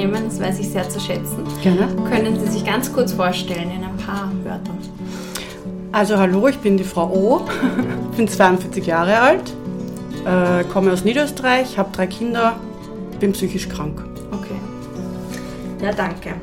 [0.00, 0.24] Sie sich Zeit nehmen.
[0.28, 1.44] Das weiß ich sehr zu schätzen.
[1.62, 1.88] Gerne.
[2.08, 4.78] Können Sie sich ganz kurz vorstellen in ein paar Wörtern?
[5.92, 7.40] Also hallo, ich bin die Frau O,
[8.16, 9.52] bin 42 Jahre alt,
[10.24, 12.56] äh, komme aus Niederösterreich, habe drei Kinder,
[13.18, 14.00] bin psychisch krank.
[14.30, 14.54] Okay.
[15.82, 16.34] Ja, danke.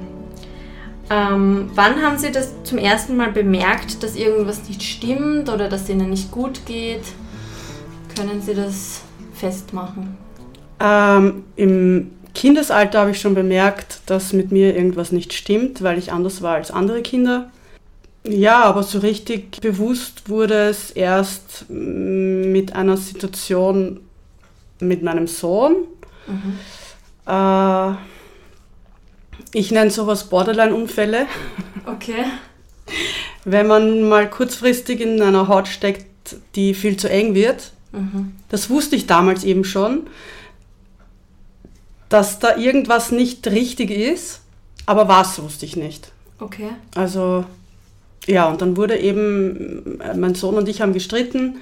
[1.10, 5.84] Ähm, wann haben Sie das zum ersten Mal bemerkt, dass irgendwas nicht stimmt oder dass
[5.84, 7.04] es Ihnen nicht gut geht?
[8.18, 10.18] Können Sie das festmachen?
[10.82, 16.12] Ähm, Im Kindesalter habe ich schon bemerkt, dass mit mir irgendwas nicht stimmt, weil ich
[16.12, 17.50] anders war als andere Kinder.
[18.24, 24.02] Ja, aber so richtig bewusst wurde es erst mm, mit einer Situation
[24.80, 25.78] mit meinem Sohn.
[27.26, 27.92] Äh,
[29.54, 31.26] ich nenne sowas Borderline-Unfälle.
[31.88, 32.26] Okay.
[33.46, 37.72] Wenn man mal kurzfristig in einer Haut steckt, die viel zu eng wird.
[38.50, 40.08] Das wusste ich damals eben schon,
[42.10, 44.42] dass da irgendwas nicht richtig ist,
[44.86, 46.12] aber was wusste ich nicht.
[46.40, 46.70] Okay.
[46.96, 47.46] Also
[48.28, 51.58] ja, und dann wurde eben, mein Sohn und ich haben gestritten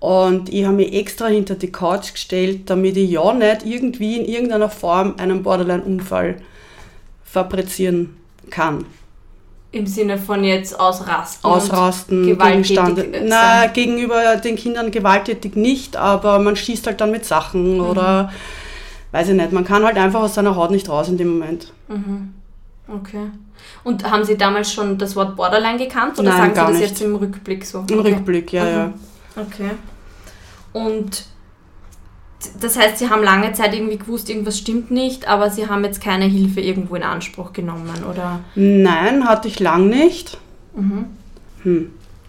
[0.00, 4.24] und ich habe mich extra hinter die Couch gestellt, damit ich ja nicht irgendwie in
[4.24, 6.36] irgendeiner Form einen Borderline-Unfall
[7.24, 8.16] fabrizieren
[8.50, 8.86] kann.
[9.70, 11.50] Im Sinne von jetzt ausrasten.
[11.50, 13.22] Ausrasten, gewalttätig.
[13.24, 17.84] Na, gegenüber den Kindern gewalttätig nicht, aber man schießt halt dann mit Sachen Mhm.
[17.84, 18.32] oder
[19.12, 21.72] weiß ich nicht, man kann halt einfach aus seiner Haut nicht raus in dem Moment.
[22.88, 23.30] Okay.
[23.84, 26.90] Und haben Sie damals schon das Wort Borderline gekannt oder Nein, sagen Sie das nicht.
[26.90, 27.84] jetzt im Rückblick so?
[27.90, 28.14] Im okay.
[28.14, 28.92] Rückblick, ja, ja.
[29.36, 29.70] Okay.
[30.72, 31.26] Und
[32.60, 36.00] das heißt, Sie haben lange Zeit irgendwie gewusst, irgendwas stimmt nicht, aber Sie haben jetzt
[36.00, 38.40] keine Hilfe irgendwo in Anspruch genommen, oder?
[38.54, 40.38] Nein, hatte ich lang nicht.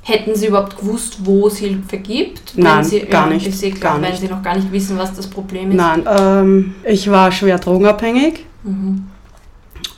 [0.09, 2.57] Hätten Sie überhaupt gewusst, wo es Hilfe gibt?
[2.57, 4.15] Nein, Sie, gar ja, nicht, Ist eh klar, wenn.
[4.15, 5.77] Sie noch gar nicht wissen, was das Problem ist.
[5.77, 8.45] Nein, ähm, ich war schwer drogenabhängig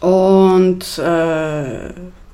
[0.01, 1.89] und äh,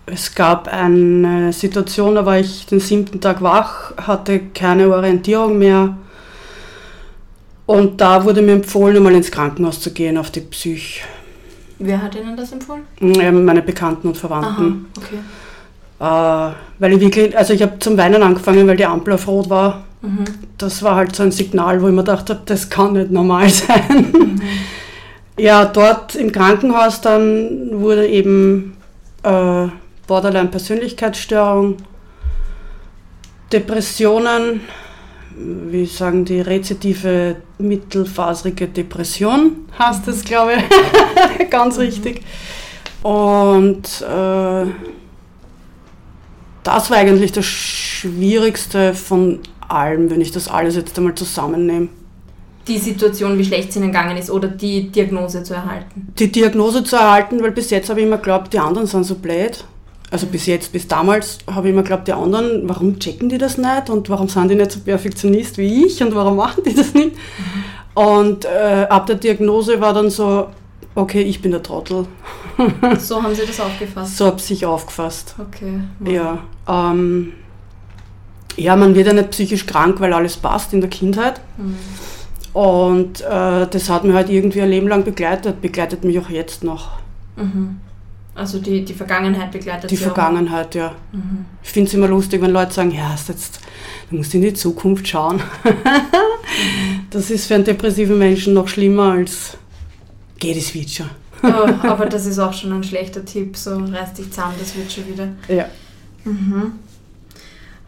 [0.07, 5.95] es gab eine Situation, da war ich den siebten Tag wach, hatte keine Orientierung mehr
[7.67, 11.03] und da wurde mir empfohlen, einmal ins Krankenhaus zu gehen auf die Psych.
[11.79, 12.83] Wer hat Ihnen das empfohlen?
[13.01, 14.85] Ähm, Meine Bekannten und Aha, Verwandten.
[14.97, 15.19] okay.
[15.99, 19.49] Äh, weil ich wirklich, also ich habe zum Weinen angefangen, weil die Ampel auf Rot
[19.49, 19.83] war.
[20.57, 23.49] Das war halt so ein Signal, wo ich mir gedacht habe, das kann nicht normal
[23.49, 24.39] sein.
[25.37, 28.77] Ja, dort im Krankenhaus dann wurde eben
[29.23, 29.67] äh,
[30.07, 31.77] Borderline-Persönlichkeitsstörung,
[33.51, 34.61] Depressionen,
[35.35, 42.21] wie sagen die, rezidive mittelfaserige Depression heißt das, glaube ich, ganz richtig.
[43.03, 44.65] Und äh,
[46.67, 51.87] das war eigentlich das Schwierigste von allem, wenn ich das alles jetzt einmal zusammennehme.
[52.67, 56.09] Die Situation, wie schlecht es Ihnen gegangen ist oder die Diagnose zu erhalten.
[56.19, 59.15] Die Diagnose zu erhalten, weil bis jetzt habe ich immer geglaubt, die anderen sind so
[59.15, 59.63] blöd.
[60.11, 63.57] Also bis jetzt, bis damals habe ich immer geglaubt, die anderen, warum checken die das
[63.57, 66.93] nicht und warum sind die nicht so Perfektionist wie ich und warum machen die das
[66.93, 67.15] nicht?
[67.93, 70.47] Und äh, ab der Diagnose war dann so,
[70.95, 72.05] okay, ich bin der Trottel.
[72.99, 74.17] So haben Sie das aufgefasst.
[74.17, 75.35] So habe ich aufgefasst.
[75.39, 75.79] Okay.
[76.11, 77.33] Ja, ähm,
[78.55, 81.39] ja, man wird ja nicht psychisch krank, weil alles passt in der Kindheit.
[82.53, 86.63] Und äh, das hat mich halt irgendwie ein Leben lang begleitet, begleitet mich auch jetzt
[86.63, 86.97] noch.
[88.33, 90.13] Also die, die Vergangenheit begleitet Die Sie auch.
[90.13, 90.93] Vergangenheit, ja.
[91.63, 93.59] Ich finde es immer lustig, wenn Leute sagen, ja, jetzt,
[94.09, 95.39] du musst in die Zukunft schauen.
[97.11, 99.57] das ist für einen depressiven Menschen noch schlimmer als
[100.39, 101.09] geht es wird schon.
[101.43, 101.47] Oh,
[101.87, 103.57] aber das ist auch schon ein schlechter Tipp.
[103.57, 105.27] So reiß dich zusammen, das wird schon wieder.
[105.47, 105.65] Ja.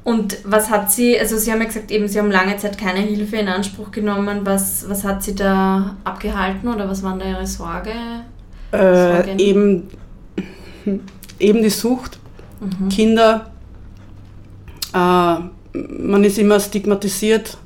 [0.03, 2.99] Und was hat Sie, also Sie haben ja gesagt, eben Sie haben lange Zeit keine
[2.99, 4.41] Hilfe in Anspruch genommen.
[4.43, 7.91] Was, was hat Sie da abgehalten oder was waren da Ihre Sorge?
[8.71, 9.87] Äh, eben,
[11.39, 12.19] eben die Sucht,
[12.89, 13.51] Kinder.
[14.93, 14.97] Äh,
[15.73, 17.57] man ist immer stigmatisiert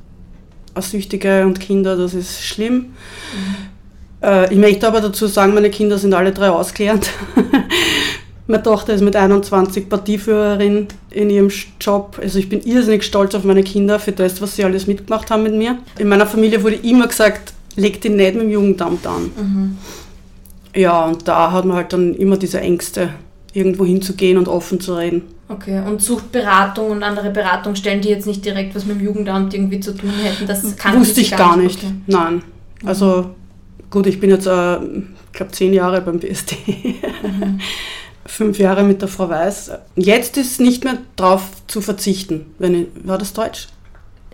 [0.74, 2.94] als Süchtige und Kinder, das ist schlimm.
[4.22, 7.10] Äh, ich möchte aber dazu sagen, meine Kinder sind alle drei ausgelernt.
[8.46, 11.50] Meine Tochter ist mit 21 Partieführerin in ihrem
[11.80, 12.20] Job.
[12.22, 15.44] Also ich bin irrsinnig stolz auf meine Kinder für das, was sie alles mitgemacht haben
[15.44, 15.78] mit mir.
[15.98, 19.32] In meiner Familie wurde immer gesagt, leg dich nicht mit dem Jugendamt an.
[19.38, 19.78] Mhm.
[20.76, 23.10] Ja, und da hat man halt dann immer diese Ängste,
[23.54, 25.22] irgendwo hinzugehen und offen zu reden.
[25.48, 29.54] Okay, und sucht Beratung und andere Beratungsstellen, die jetzt nicht direkt was mit dem Jugendamt
[29.54, 31.78] irgendwie zu tun hätten, das kann Wusste ich gar nicht.
[31.78, 31.94] Okay.
[32.08, 32.42] Nein.
[32.84, 33.30] Also
[33.90, 36.56] gut, ich bin jetzt, äh, ich glaube, zehn Jahre beim BSD.
[37.24, 37.60] Mhm.
[38.26, 39.72] Fünf Jahre mit der Frau Weiß.
[39.96, 42.46] Jetzt ist nicht mehr drauf zu verzichten.
[42.58, 43.68] Wenn ich, war das Deutsch?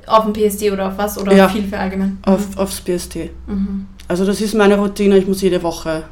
[0.05, 1.17] Auf dem PSD oder auf was?
[1.17, 1.49] Oder Ja.
[1.49, 2.19] viel für allgemein?
[2.23, 3.31] Auf, aufs BSD.
[3.47, 3.87] Mhm.
[4.07, 6.03] Also das ist meine Routine, ich muss jede Woche.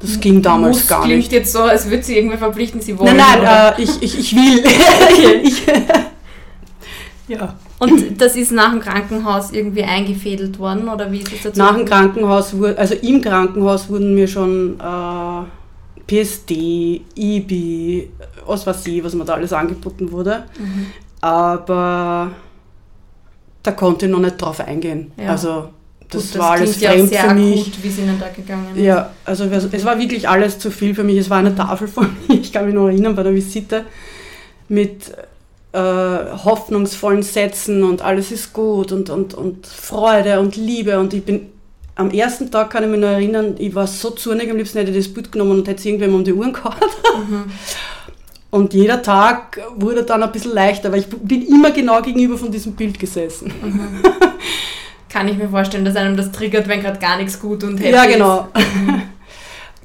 [0.00, 1.32] Das ging damals Muss gar klingt nicht.
[1.32, 3.16] jetzt so, als würde sie irgendwie verpflichten, sie wollen.
[3.16, 4.64] Nein, nein, äh, ich, ich, ich will.
[5.42, 5.62] ich,
[7.28, 7.54] ja.
[7.80, 11.58] Und das ist nach dem Krankenhaus irgendwie eingefädelt worden, oder wie ist es dazu?
[11.58, 15.42] Nach dem Krankenhaus, wurde, also im Krankenhaus wurden mir schon äh,
[16.08, 18.10] PSD, IBI,
[18.46, 20.44] was weiß ich, was mir da alles angeboten wurde.
[20.58, 20.86] Mhm.
[21.20, 22.32] Aber
[23.62, 25.12] da konnte ich noch nicht drauf eingehen.
[25.16, 25.30] Ja.
[25.32, 25.68] Also
[26.08, 27.60] das, Gut, war alles ja fremd sehr für mich.
[27.60, 28.82] akut, wie es ihnen da gegangen ist.
[28.82, 31.18] Ja, also es es war wirklich alles zu viel für mich.
[31.18, 33.84] Es war eine Tafel von mir, ich kann mich noch erinnern, bei der Visite
[34.68, 35.12] mit
[35.72, 41.24] äh, hoffnungsvollen Sätzen und alles ist gut und, und, und Freude und Liebe und ich
[41.24, 41.50] bin
[41.98, 44.92] am ersten Tag kann ich mich noch erinnern, ich war so zornig, am liebsten hätte
[44.92, 46.74] ich das Bild genommen und hätte es irgendwem um die Uhren gehauen.
[47.28, 47.44] Mhm.
[48.50, 52.50] Und jeder Tag wurde dann ein bisschen leichter, weil ich bin immer genau gegenüber von
[52.50, 53.52] diesem Bild gesessen.
[55.10, 57.90] Kann ich mir vorstellen, dass einem das triggert, wenn gerade gar nichts gut und happy
[57.90, 58.48] Ja, genau.
[58.54, 58.64] ist.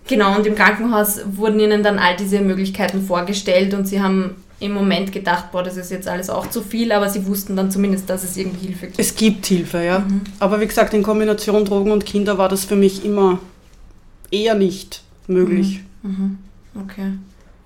[0.07, 4.71] Genau, und im Krankenhaus wurden ihnen dann all diese Möglichkeiten vorgestellt und sie haben im
[4.73, 8.09] Moment gedacht, boah, das ist jetzt alles auch zu viel, aber sie wussten dann zumindest,
[8.09, 8.99] dass es irgendwie Hilfe gibt.
[8.99, 9.99] Es gibt Hilfe, ja.
[9.99, 10.21] Mhm.
[10.39, 13.39] Aber wie gesagt, in Kombination Drogen und Kinder war das für mich immer
[14.31, 15.81] eher nicht möglich.
[16.01, 16.37] Mhm.
[16.81, 17.13] Okay.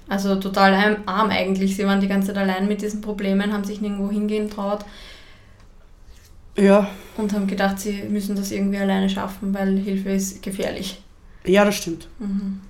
[0.09, 1.75] Also total arm- arm eigentlich.
[1.75, 4.85] Sie waren die ganze Zeit allein mit diesen Problemen, haben sich nirgendwo hingehen traut
[6.55, 11.01] Ja, und haben gedacht, sie müssen das irgendwie alleine schaffen, weil Hilfe ist gefährlich.
[11.45, 12.07] ja, das stimmt.
[12.19, 12.61] Mhm.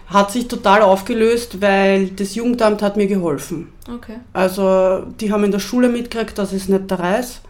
[0.08, 3.70] hat sich total aufgelöst, weil das Jugendamt hat mir geholfen.
[3.94, 4.18] Okay.
[4.34, 7.42] Also die haben in der Schule mitgekriegt, dass es nicht der Reis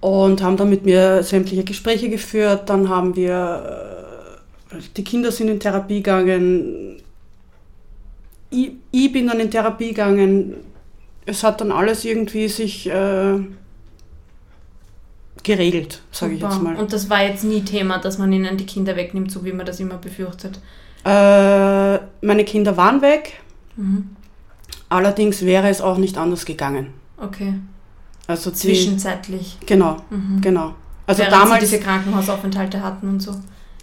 [0.00, 2.68] und haben dann mit mir sämtliche Gespräche geführt.
[2.68, 4.06] Dann haben wir,
[4.72, 6.96] äh, die Kinder sind in Therapie gegangen.
[8.50, 10.54] Ich, ich bin dann in Therapie gegangen.
[11.24, 13.38] Es hat dann alles irgendwie sich äh,
[15.42, 16.76] geregelt, sage ich jetzt mal.
[16.76, 19.66] Und das war jetzt nie Thema, dass man ihnen die Kinder wegnimmt, so wie man
[19.66, 20.58] das immer befürchtet.
[21.04, 23.34] Äh, meine Kinder waren weg,
[23.76, 24.08] Mhm.
[24.88, 26.88] allerdings wäre es auch nicht anders gegangen.
[27.18, 27.54] Okay.
[28.26, 29.58] Also die, Zwischenzeitlich.
[29.66, 30.40] Genau, Mhm.
[30.40, 30.74] genau.
[31.06, 33.32] Also Während damals, Sie diese Krankenhausaufenthalte hatten und so.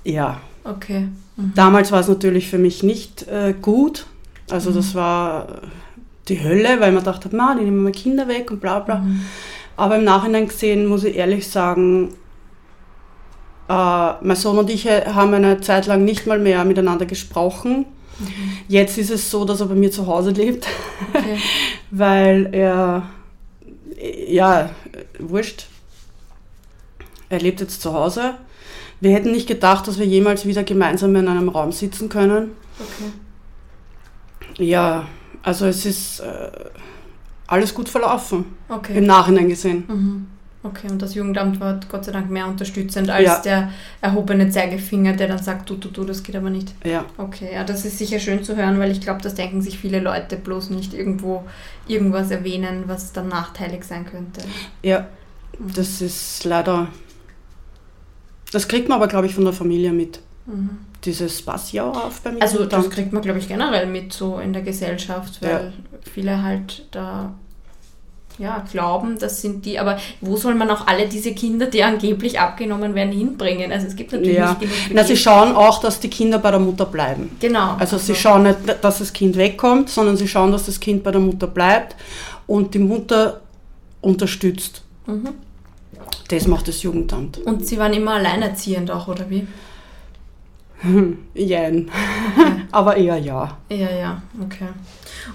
[0.04, 1.08] ja, Okay.
[1.36, 1.52] Mhm.
[1.56, 4.06] damals war es natürlich für mich nicht äh, gut.
[4.50, 5.52] Also das war äh,
[6.30, 9.00] die Hölle, weil man dachte, man, die nehmen meine Kinder weg und bla bla.
[9.00, 9.22] Mhm.
[9.76, 12.10] Aber im Nachhinein gesehen muss ich ehrlich sagen,
[13.70, 13.74] äh,
[14.22, 17.86] mein Sohn und ich äh, haben eine Zeit lang nicht mal mehr miteinander gesprochen.
[18.20, 18.26] Mhm.
[18.68, 20.68] Jetzt ist es so, dass er bei mir zu Hause lebt,
[21.14, 21.38] Okay.
[21.92, 23.04] weil er,
[24.28, 24.70] ja,
[25.20, 25.68] wurscht,
[27.30, 28.36] er lebt jetzt zu Hause.
[29.00, 32.52] Wir hätten nicht gedacht, dass wir jemals wieder gemeinsam in einem Raum sitzen können.
[32.80, 34.64] Okay.
[34.66, 35.08] Ja,
[35.42, 36.52] also es ist äh,
[37.48, 39.02] alles gut verlaufen, im Okay.
[39.02, 39.84] Nachhinein gesehen.
[39.88, 40.28] Mhm.
[40.66, 43.40] Okay, und das Jugendamt war Gott sei Dank mehr unterstützend als Ja.
[43.42, 46.74] der erhobene Zeigefinger, der dann sagt, du, du, du, das geht aber nicht.
[46.86, 49.78] Ja, Okay, ja, das ist sicher schön zu hören, weil ich glaube, das denken sich
[49.78, 51.44] viele Leute bloß nicht irgendwo
[51.88, 54.42] irgendwas erwähnen, was dann nachteilig sein könnte.
[54.82, 55.08] ja,
[55.60, 56.88] das ist leider
[58.52, 60.20] Das kriegt man aber, glaube ich, von der Familie mit.
[61.06, 62.42] Dieses Pass ja auf bei mir.
[62.42, 65.72] Also das kriegt man, glaube ich, generell mit so in der Gesellschaft, weil Ja.
[66.14, 67.34] viele halt da
[68.40, 72.40] ja, glauben, das sind die, aber wo soll man auch alle diese Kinder, die angeblich
[72.40, 73.72] abgenommen werden, hinbringen?
[73.72, 74.50] Also es gibt natürlich ja.
[74.50, 77.36] nicht genug Na, sie schauen auch, dass die Kinder bei der Mutter bleiben.
[77.40, 77.76] Genau.
[77.78, 81.12] Also sie schauen nicht, dass das Kind wegkommt, sondern sie schauen, dass das Kind bei
[81.12, 81.96] der Mutter bleibt
[82.48, 83.42] und die Mutter
[84.02, 84.82] unterstützt.
[85.06, 85.30] Mhm.
[86.30, 87.38] Das macht das Jugendamt.
[87.40, 89.48] Und sie waren immer alleinerziehend auch, oder wie?
[91.34, 91.90] Jein.
[92.72, 93.58] Aber eher ja.
[93.70, 94.70] Ja, ja, okay.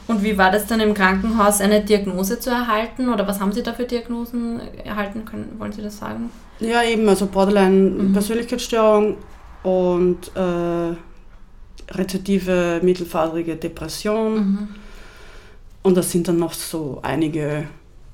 [0.06, 3.08] Und wie war das dann im Krankenhaus, eine Diagnose zu erhalten?
[3.08, 5.54] Oder was haben Sie da für Diagnosen erhalten können?
[5.58, 6.30] Wollen Sie das sagen?
[6.60, 9.16] Ja, eben, also Borderline-Persönlichkeitsstörung
[9.62, 10.94] und äh,
[11.92, 14.34] rezidive mittelfaserige Depression.
[14.34, 14.68] Mhm.
[15.82, 17.64] Und da sind dann noch so einige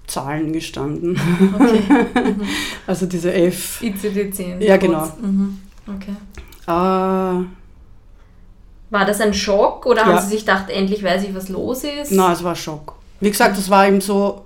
[0.06, 1.18] Zahlen gestanden.
[1.54, 1.82] Okay.
[2.86, 3.80] Also diese F.
[3.82, 4.62] ICD-10.
[4.62, 5.06] Ja, genau.
[5.22, 5.58] Mhm.
[5.86, 6.12] Okay.
[6.66, 7.46] Äh, War
[9.06, 10.20] das ein Schock oder haben Ja.
[10.22, 12.12] Sie sich gedacht, endlich weiß ich, was los ist?
[12.12, 12.94] na, es war ein Schock.
[13.20, 14.44] Wie gesagt, das war eben so,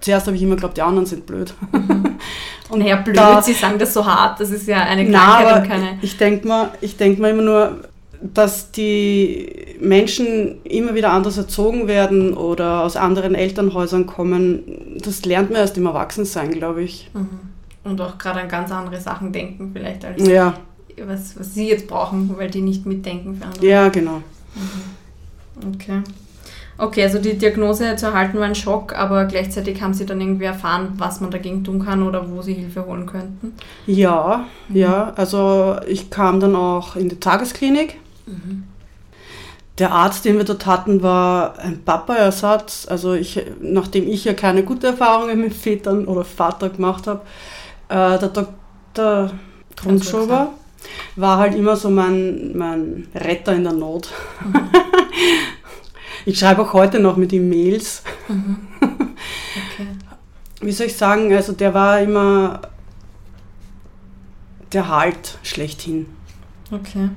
[0.00, 1.54] zuerst habe ich immer geglaubt, die anderen sind blöd.
[2.70, 4.40] Und Naja, blöd, da- Sie sagen das so hart.
[4.40, 5.98] Das ist ja eine Krankheit aber und keine.
[6.02, 7.80] ich denke ich denk mir immer nur,
[8.22, 15.50] dass die Menschen immer wieder anders erzogen werden oder aus anderen Elternhäusern kommen, das lernt
[15.50, 17.10] man erst im Erwachsensein, glaube ich.
[17.12, 17.28] Mhm.
[17.84, 20.54] Und auch gerade an ganz andere Sachen denken, vielleicht als Ja,
[21.04, 23.66] was, was Sie jetzt brauchen, weil die nicht mitdenken für andere.
[23.66, 24.22] ja, genau.
[25.74, 26.02] Okay.
[26.76, 30.44] Okay, also die Diagnose zu erhalten war ein Schock, aber gleichzeitig haben Sie dann irgendwie
[30.44, 33.52] erfahren, was man dagegen tun kann oder wo Sie Hilfe holen könnten.
[33.86, 38.00] Ja, ja, also ich kam dann auch in die Tagesklinik.
[39.78, 42.86] Der Arzt, den wir dort hatten, war ein Papa-Ersatz.
[42.88, 47.20] Also ich, nachdem ich ja keine gute Erfahrungen mit Vätern oder Vater gemacht habe,
[47.88, 49.30] äh, der Dr.
[49.76, 50.50] Grundschober
[51.16, 54.10] war halt immer so mein, mein Retter in der Not.
[56.24, 58.02] ich schreibe auch heute noch mit ihm Mails.
[58.28, 59.88] Okay.
[60.60, 62.62] Wie soll ich sagen, also der war immer
[64.72, 66.06] der Halt schlechthin.
[66.70, 67.10] Okay.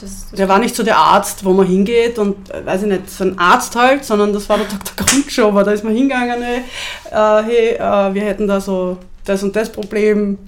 [0.00, 3.10] Das, Der war nicht so der Arzt, wo man hingeht und, äh, weiß ich nicht,
[3.10, 4.96] so ein Arzt halt, sondern das war der Dr.
[5.04, 5.62] Grundschober.
[5.62, 6.62] Da ist man hingegangen, hey,
[7.10, 8.96] äh, hey äh, wir hätten da so
[9.30, 10.38] das und das Problem.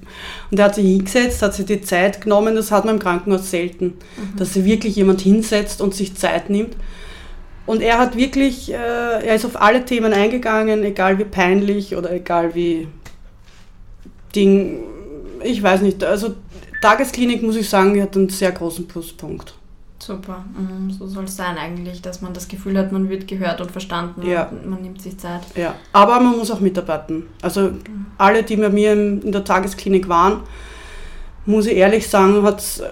[0.51, 3.51] Und er hat sich hingesetzt, hat sich die Zeit genommen, das hat man im Krankenhaus
[3.51, 3.95] selten,
[4.37, 6.77] dass sich wirklich jemand hinsetzt und sich Zeit nimmt.
[7.65, 12.13] Und er hat wirklich, äh, er ist auf alle Themen eingegangen, egal wie peinlich oder
[12.13, 12.89] egal wie
[14.35, 14.83] Ding,
[15.45, 16.35] ich weiß nicht, also
[16.81, 19.55] Tagesklinik, muss ich sagen, hat einen sehr großen Pluspunkt.
[20.05, 20.45] Super.
[20.59, 20.91] Mhm.
[20.91, 24.27] So soll es sein eigentlich, dass man das Gefühl hat, man wird gehört und verstanden
[24.27, 24.47] Ja.
[24.49, 25.43] und man nimmt sich Zeit.
[25.55, 27.29] Ja, aber man muss auch mitarbeiten.
[27.41, 27.71] Also
[28.19, 30.41] alle, die bei mir in der Tagesklinik waren,
[31.47, 32.83] muss ich ehrlich sagen, hat es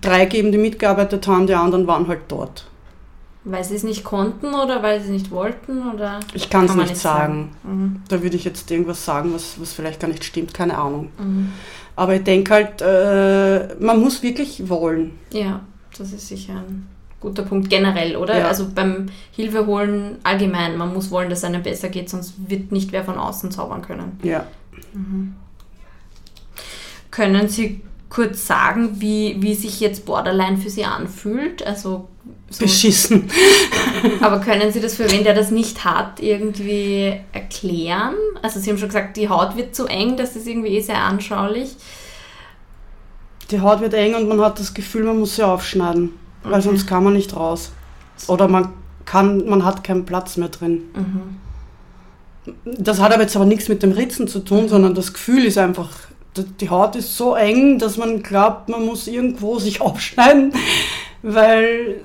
[0.00, 2.66] drei gegeben, die mitgearbeitet haben, die anderen waren halt dort.
[3.44, 6.20] Weil sie es nicht konnten oder weil sie es nicht wollten oder?
[6.32, 7.50] Ich kann es Kann man nicht nicht sagen.
[7.62, 8.02] Mhm.
[8.08, 11.10] Da würde ich jetzt irgendwas sagen, was, was vielleicht gar nicht stimmt, keine Ahnung.
[11.18, 11.52] Mhm.
[11.94, 15.12] Aber ich denke halt, äh, man muss wirklich wollen.
[15.30, 15.60] Ja,
[15.98, 16.86] das ist sicher ein
[17.20, 18.38] guter Punkt generell, oder?
[18.38, 18.48] Ja.
[18.48, 22.70] Also beim Hilfe holen allgemein, man muss wollen, dass es einem besser geht, sonst wird
[22.70, 24.18] nicht wer von außen zaubern können.
[24.22, 24.46] Ja.
[27.10, 31.66] Können Sie kurz sagen, wie, wie sich jetzt Borderline für Sie anfühlt?
[31.66, 32.08] Also
[32.48, 33.28] so, Beschissen.
[34.20, 38.14] aber können Sie das für wen, der das nicht hat, irgendwie erklären?
[38.42, 41.02] Also Sie haben schon gesagt, die Haut wird zu eng, das ist irgendwie eh sehr
[41.02, 41.74] anschaulich.
[43.50, 46.10] Die Haut wird eng und man hat das Gefühl, man muss sie aufschneiden,
[46.42, 46.62] weil Okay.
[46.62, 47.72] sonst kann man nicht raus.
[48.26, 48.70] Oder man
[49.04, 50.82] kann, man hat keinen Platz mehr drin.
[50.94, 52.54] Mhm.
[52.64, 55.58] Das hat aber jetzt aber nichts mit dem Ritzen zu tun, sondern das Gefühl ist
[55.58, 55.90] einfach,
[56.60, 60.52] die Haut ist so eng, dass man glaubt, man muss irgendwo sich aufschneiden,
[61.22, 62.00] weil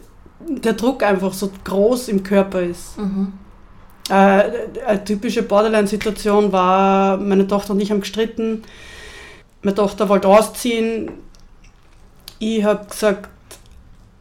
[0.48, 2.98] der Druck einfach so groß im Körper ist.
[2.98, 3.34] Mhm.
[4.10, 4.14] Äh,
[4.88, 8.64] eine typische Borderline-Situation war, meine Tochter und ich haben gestritten.
[9.62, 11.12] Meine Tochter wollte ausziehen.
[12.40, 13.30] Ich habe gesagt,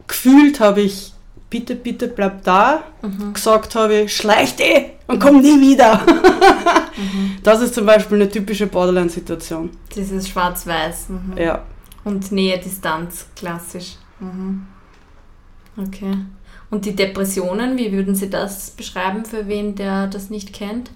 [0.07, 1.13] gefühlt habe ich,
[1.49, 2.83] bitte, bitte bleib da.
[3.03, 3.33] Mhm.
[3.33, 6.05] Gesagt habe ich, schleich dich und komm nie wieder.
[7.45, 9.71] Das ist zum Beispiel eine typische Borderline-Situation.
[9.95, 11.11] Dieses Schwarz-Weiß.
[11.11, 11.39] Mhm.
[11.39, 11.63] Ja.
[12.05, 13.97] Und Nähe, Distanz, klassisch.
[14.19, 14.67] Mhm.
[15.77, 16.17] Okay.
[16.71, 20.91] Und die Depressionen, wie würden Sie das beschreiben für wen, der das nicht kennt?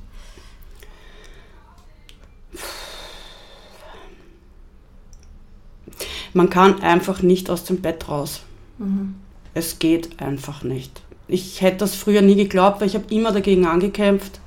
[6.35, 8.43] Man kann einfach nicht aus dem Bett raus.
[8.79, 9.15] Mhm.
[9.55, 11.03] Es geht einfach nicht.
[11.29, 14.41] Ich hätte das früher nie geglaubt, weil ich habe immer dagegen angekämpft.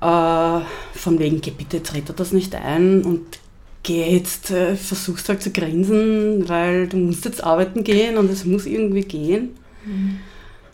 [0.00, 0.60] Äh,
[0.94, 3.02] von wegen, geh bitte, tritt er das nicht ein.
[3.02, 3.38] Und
[3.82, 8.44] geh jetzt, äh, versuchst halt zu grinsen, weil du musst jetzt arbeiten gehen und es
[8.44, 9.56] muss irgendwie gehen.
[9.84, 10.18] Mhm.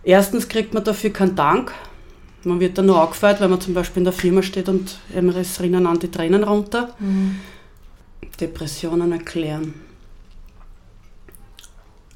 [0.03, 1.73] Erstens kriegt man dafür keinen Dank.
[2.45, 5.61] Man wird dann nur angefeuert, wenn man zum Beispiel in der Firma steht und es
[5.61, 6.95] rinnen an die Tränen runter.
[6.99, 7.37] Mhm.
[8.40, 9.75] Depressionen erklären.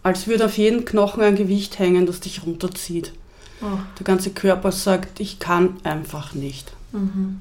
[0.02, 3.12] Als würde auf jeden Knochen ein Gewicht hängen, das dich runterzieht.
[3.60, 3.78] Oh.
[3.98, 6.72] Der ganze Körper sagt, ich kann einfach nicht.
[6.92, 7.40] Mhm.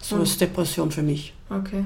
[0.00, 0.22] So mhm.
[0.22, 1.34] ist Depression für mich.
[1.50, 1.84] Okay.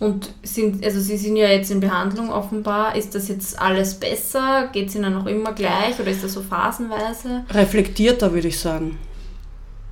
[0.00, 2.94] Und sind, also Sie sind ja jetzt in Behandlung offenbar.
[2.94, 4.68] Ist das jetzt alles besser?
[4.72, 7.44] Geht es Ihnen noch immer gleich oder ist das so phasenweise?
[7.50, 8.98] Reflektierter, würde ich sagen.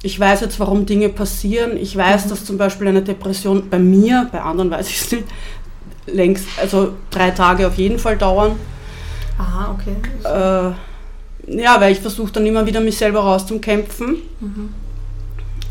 [0.03, 1.77] Ich weiß jetzt, warum Dinge passieren.
[1.77, 2.31] Ich weiß, mhm.
[2.31, 5.25] dass zum Beispiel eine Depression bei mir, bei anderen weiß ich es nicht,
[6.07, 8.53] längst, also drei Tage auf jeden Fall dauern.
[9.39, 9.97] Aha, okay.
[10.25, 14.17] Äh, ja, weil ich versuche dann immer wieder mich selber rauszukämpfen.
[14.41, 14.69] Mhm.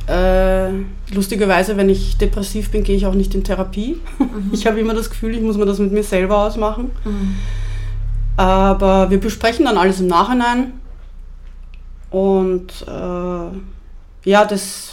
[0.07, 0.69] Äh,
[1.13, 3.99] lustigerweise, wenn ich depressiv bin, gehe ich auch nicht in Therapie.
[4.19, 4.25] Mhm.
[4.53, 6.91] Ich habe immer das Gefühl, ich muss mir das mit mir selber ausmachen.
[7.03, 7.35] Mhm.
[8.37, 10.73] Aber wir besprechen dann alles im Nachhinein.
[12.11, 13.57] Und äh,
[14.25, 14.89] ja, das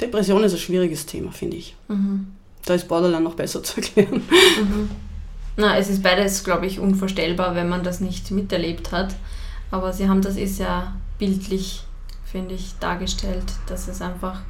[0.00, 1.74] Depression ist ein schwieriges Thema, finde ich.
[1.88, 2.32] Mhm.
[2.64, 4.22] Da ist Borderline noch besser zu erklären.
[4.60, 4.90] Mhm.
[5.56, 9.14] Na, es ist beides, glaube ich, unvorstellbar, wenn man das nicht miterlebt hat.
[9.70, 11.84] Aber Sie haben das ist ja bildlich
[12.32, 14.40] finde ich, dargestellt, dass es einfach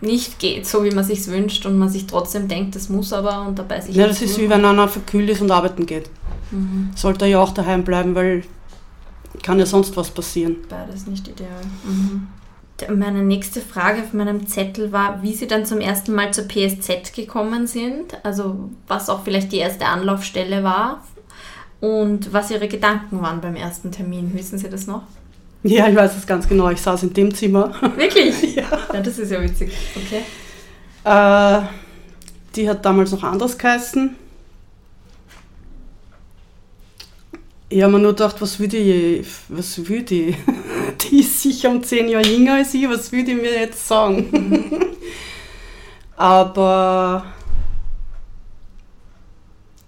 [0.00, 3.46] nicht geht, so wie man sich wünscht und man sich trotzdem denkt, das muss aber
[3.46, 3.96] und dabei sich.
[3.96, 6.08] Ja, das ist wie wenn einer verkühlt ist und arbeiten geht.
[6.50, 6.90] Mhm.
[6.94, 8.44] Sollte er ja auch daheim bleiben, weil
[9.42, 10.56] kann ja sonst was passieren.
[10.68, 11.60] Beides nicht ideal.
[11.84, 12.28] Mhm.
[12.96, 17.14] Meine nächste Frage auf meinem Zettel war, wie Sie dann zum ersten Mal zur PSZ
[17.14, 21.04] gekommen sind, also was auch vielleicht die erste Anlaufstelle war
[21.80, 24.32] und was Ihre Gedanken waren beim ersten Termin.
[24.34, 25.02] Wissen Sie das noch?
[25.62, 26.68] Ja, ich weiß es ganz genau.
[26.70, 27.72] Ich saß in dem Zimmer.
[27.96, 28.54] Wirklich?
[28.54, 28.64] ja.
[28.92, 29.72] ja das ist ja witzig.
[29.96, 30.22] Okay.
[31.04, 31.66] Äh,
[32.54, 34.16] die hat damals noch anders geheißen.
[37.68, 40.36] Ich habe mir nur gedacht, was würde ich, was würde ich,
[41.10, 44.28] die ist sicher um zehn Jahre jünger als ich, was würde ich mir jetzt sagen?
[44.30, 44.86] Mhm.
[46.16, 47.24] Aber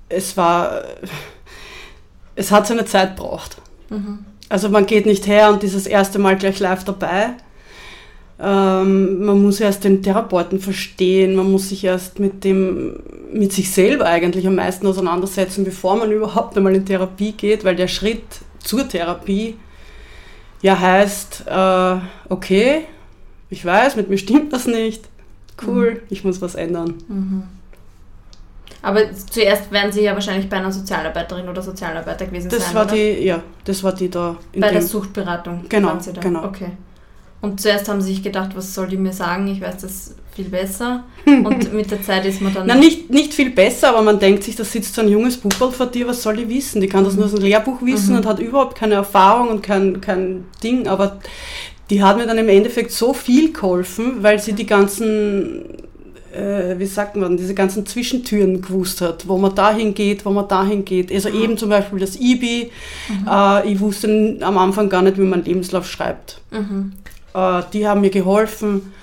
[0.08, 0.82] es war,
[2.34, 3.56] es hat seine Zeit gebraucht.
[3.90, 4.24] Mhm.
[4.48, 7.34] Also man geht nicht her und ist das erste Mal gleich live dabei.
[8.38, 13.00] Ähm, man muss erst den Therapeuten verstehen, man muss sich erst mit dem,
[13.32, 17.76] mit sich selber eigentlich am meisten auseinandersetzen, bevor man überhaupt einmal in Therapie geht, weil
[17.76, 18.24] der Schritt
[18.58, 19.54] zur Therapie
[20.60, 21.96] ja heißt, äh,
[22.28, 22.82] okay,
[23.48, 25.04] ich weiß, mit mir stimmt das nicht,
[25.66, 26.00] cool, mhm.
[26.10, 26.94] ich muss was ändern.
[27.08, 27.44] Mhm.
[28.82, 32.74] Aber zuerst werden Sie ja wahrscheinlich bei einer Sozialarbeiterin oder Sozialarbeiter gewesen das sein.
[32.74, 32.94] War oder?
[32.94, 34.36] die, ja, das war die da.
[34.56, 36.20] bei der Suchtberatung genau, waren Sie da.
[36.20, 36.44] Genau.
[36.44, 36.72] Okay.
[37.40, 39.46] Und zuerst haben Sie sich gedacht, was soll die mir sagen?
[39.48, 41.04] Ich weiß das viel besser.
[41.26, 42.66] Und mit der Zeit ist man dann.
[42.66, 45.70] Na, nicht, nicht viel besser, aber man denkt sich, da sitzt so ein junges Puppel
[45.70, 46.80] vor dir, was soll die wissen?
[46.80, 48.18] Die kann das nur aus einem Lehrbuch wissen mhm.
[48.18, 50.86] und hat überhaupt keine Erfahrung und kein, kein Ding.
[50.86, 51.20] Aber
[51.90, 55.64] die hat mir dann im Endeffekt so viel geholfen, weil sie die ganzen
[56.36, 60.46] äh, wie sagt man, diese ganzen Zwischentüren gewusst hat, wo man dahin geht, wo man
[60.46, 61.10] dahin geht.
[61.12, 61.42] Also mhm.
[61.42, 62.70] eben zum Beispiel das IBI.
[63.08, 63.28] Mhm.
[63.28, 66.40] Äh, ich wusste am Anfang gar nicht, wie man Lebenslauf schreibt.
[66.50, 66.92] Mhm.
[67.36, 68.94] Äh, die haben mir geholfen.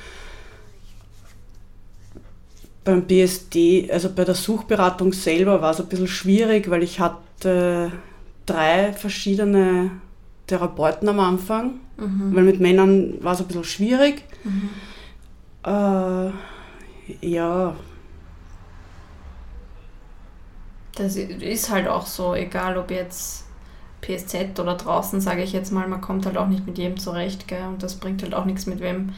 [2.84, 7.92] Beim BSD, also bei der Suchberatung selber war es ein bisschen schwierig, weil ich hatte
[8.46, 9.92] drei verschiedene
[10.48, 12.36] Therapeuten am Anfang, mhm.
[12.36, 14.24] weil mit Männern war es ein bisschen schwierig.
[14.44, 14.70] Mhm.
[15.66, 16.32] Äh,
[17.26, 17.76] ja.
[20.96, 23.43] Das ist halt auch so, egal ob jetzt
[24.04, 27.48] PSZ oder draußen, sage ich jetzt mal, man kommt halt auch nicht mit jedem zurecht,
[27.48, 27.66] gell?
[27.68, 29.14] Und das bringt halt auch nichts mit wem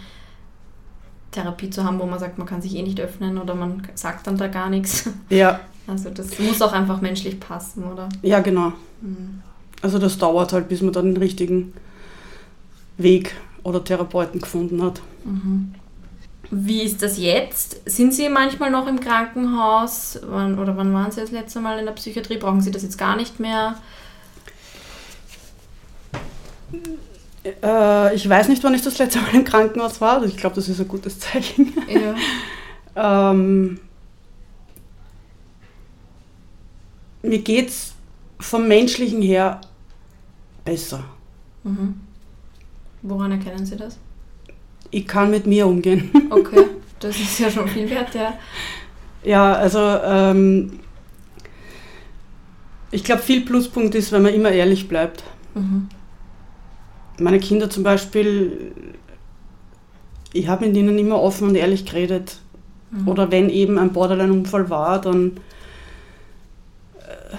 [1.32, 4.28] Therapie zu haben, wo man sagt, man kann sich eh nicht öffnen oder man sagt
[4.28, 5.10] dann da gar nichts.
[5.30, 5.60] Ja.
[5.88, 8.10] Also das muss auch einfach menschlich passen, oder?
[8.22, 8.74] Ja, genau.
[9.02, 9.42] Mhm.
[9.82, 11.74] Also das dauert halt, bis man dann den richtigen
[12.98, 15.02] Weg oder Therapeuten gefunden hat.
[15.24, 15.76] Mhm.
[16.52, 17.82] Wie ist das jetzt?
[17.90, 20.20] Sind Sie manchmal noch im Krankenhaus?
[20.28, 22.38] Wann, oder wann waren Sie das letzte Mal in der Psychiatrie?
[22.38, 23.76] Brauchen Sie das jetzt gar nicht mehr?
[27.64, 30.16] Äh, ich weiß nicht, wann ich das letzte Mal im Krankenhaus war.
[30.16, 31.74] Also ich glaube, das ist ein gutes Zeichen.
[32.96, 33.32] Ja.
[33.32, 33.80] ähm,
[37.22, 37.94] mir geht es
[38.40, 39.62] vom Menschlichen her
[40.64, 41.04] besser.
[41.64, 42.02] Mhm.
[43.02, 43.98] Woran erkennen Sie das?
[44.96, 46.10] ich kann mit mir umgehen.
[46.30, 46.66] Okay,
[47.00, 48.38] das ist ja schon viel wert, ja.
[49.24, 50.80] Ja, also ähm,
[52.92, 55.24] ich glaube, viel Pluspunkt ist, wenn man immer ehrlich bleibt.
[55.54, 55.90] Mhm.
[57.20, 58.74] Meine Kinder zum Beispiel,
[60.34, 62.38] ich habe mit ihnen immer offen und ehrlich geredet.
[62.92, 63.08] Mhm.
[63.08, 65.38] Oder wenn eben ein Borderline-Unfall war, dann
[67.00, 67.36] äh,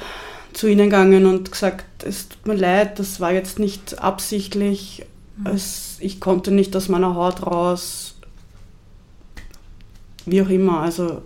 [0.52, 5.04] zu ihnen gegangen und gesagt, es tut mir leid, das war jetzt nicht absichtlich,
[5.36, 5.46] mhm.
[5.48, 8.14] es, ich konnte nicht aus meiner Haut raus,
[10.24, 10.80] wie auch immer.
[10.80, 11.22] Also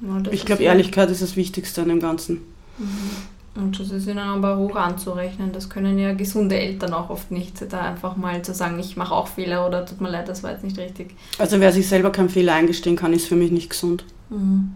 [0.00, 2.42] ja, ich glaube, Ehrlichkeit ist das Wichtigste an dem Ganzen.
[2.78, 3.35] Mhm.
[3.56, 5.52] Und das ist ihnen aber hoch anzurechnen.
[5.52, 9.14] Das können ja gesunde Eltern auch oft nicht, da einfach mal zu sagen, ich mache
[9.14, 11.14] auch Fehler oder tut mir leid, das war jetzt nicht richtig.
[11.38, 14.04] Also wer sich selber keinen Fehler eingestehen kann, ist für mich nicht gesund.
[14.28, 14.74] Mhm.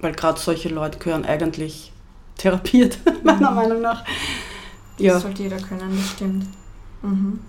[0.00, 1.92] Weil gerade solche Leute gehören eigentlich
[2.38, 3.56] therapiert, meiner mhm.
[3.56, 4.04] Meinung nach.
[4.98, 5.14] Ja.
[5.14, 6.46] Das sollte jeder können, das stimmt.
[7.02, 7.40] Mhm.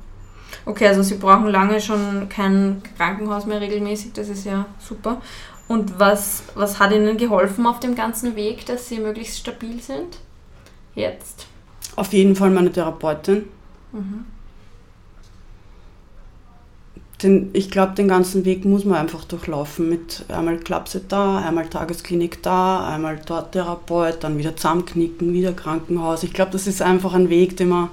[0.66, 5.22] Okay, also Sie brauchen lange schon kein Krankenhaus mehr regelmäßig, das ist ja super.
[5.68, 10.20] Und was, was hat Ihnen geholfen auf dem ganzen Weg, dass Sie möglichst stabil sind?
[10.96, 11.46] Jetzt?
[11.96, 13.46] Auf jeden Fall meine Therapeutin.
[13.92, 14.26] Mhm.
[17.22, 21.68] Den, ich glaube, den ganzen Weg muss man einfach durchlaufen mit einmal Klapse da, einmal
[21.68, 26.24] Tagesklinik da, einmal dort Therapeut, dann wieder zusammenknicken, wieder Krankenhaus.
[26.24, 27.90] Ich glaube, das ist einfach ein Weg, den man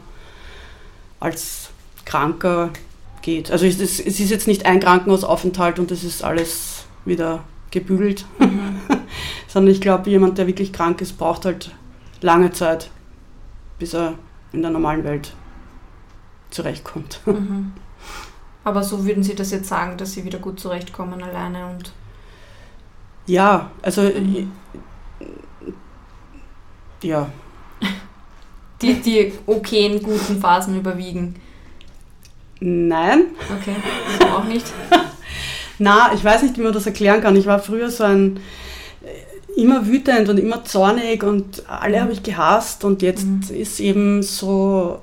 [1.20, 1.70] als
[2.04, 2.70] Kranker
[3.22, 3.52] geht.
[3.52, 8.26] Also es ist, es ist jetzt nicht ein Krankenhausaufenthalt und das ist alles wieder gebügelt,
[8.40, 8.80] mhm.
[9.46, 11.70] sondern ich glaube, jemand, der wirklich krank ist, braucht halt
[12.22, 12.90] lange Zeit,
[13.78, 14.14] bis er
[14.52, 15.34] in der normalen Welt
[16.50, 17.20] zurechtkommt.
[17.26, 17.72] Mhm.
[18.64, 21.92] Aber so würden Sie das jetzt sagen, dass Sie wieder gut zurechtkommen alleine und.
[23.26, 24.02] Ja, also.
[24.02, 24.52] Mhm.
[27.02, 27.28] Ja.
[28.80, 31.36] Die, die okayen, guten Phasen überwiegen.
[32.60, 33.26] Nein.
[33.60, 33.76] Okay,
[34.08, 34.66] ich auch nicht.
[35.78, 37.34] Na, ich weiß nicht, wie man das erklären kann.
[37.34, 38.40] Ich war früher so ein
[39.62, 43.40] immer wütend und immer zornig und alle habe ich gehasst und jetzt mhm.
[43.56, 45.00] ist eben so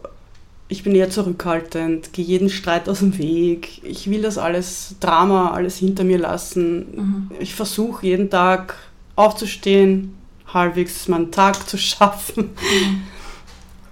[0.72, 3.84] ich bin eher zurückhaltend, gehe jeden Streit aus dem Weg.
[3.84, 6.78] Ich will das alles, Drama, alles hinter mir lassen.
[6.78, 7.32] Mhm.
[7.40, 8.76] Ich versuche jeden Tag
[9.16, 10.16] aufzustehen,
[10.54, 12.52] halbwegs meinen Tag zu schaffen.
[12.52, 13.02] Mhm.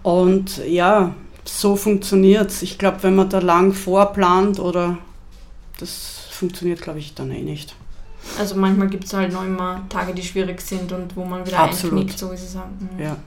[0.04, 2.62] Und ja, so funktioniert es.
[2.62, 5.00] Ich glaube, wenn man da lang vorplant oder
[5.80, 7.76] das funktioniert, glaube ich, dann eh nicht.
[8.40, 11.60] Also manchmal gibt es halt noch immer Tage, die schwierig sind und wo man wieder
[11.60, 12.00] Absolut.
[12.00, 12.90] einknickt, so wie Sie sagen.
[12.96, 13.04] Mhm.
[13.04, 13.18] Ja.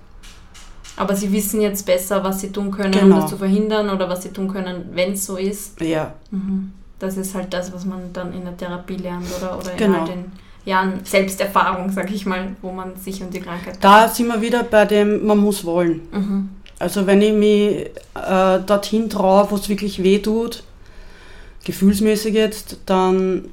[0.96, 3.16] Aber sie wissen jetzt besser, was sie tun können, genau.
[3.16, 5.80] um das zu verhindern oder was sie tun können, wenn es so ist.
[5.80, 6.12] Ja.
[6.30, 6.72] Mhm.
[6.98, 9.94] Das ist halt das, was man dann in der Therapie lernt oder, oder genau.
[9.94, 10.32] in all den
[10.66, 13.78] Jahren Selbsterfahrung, sag ich mal, wo man sich um die Krankheit.
[13.80, 16.02] Da sind wir wieder bei dem, man muss wollen.
[16.12, 16.48] Mhm.
[16.78, 20.62] Also wenn ich mich äh, dorthin traue, wo es wirklich weh tut,
[21.64, 23.48] gefühlsmäßig jetzt, dann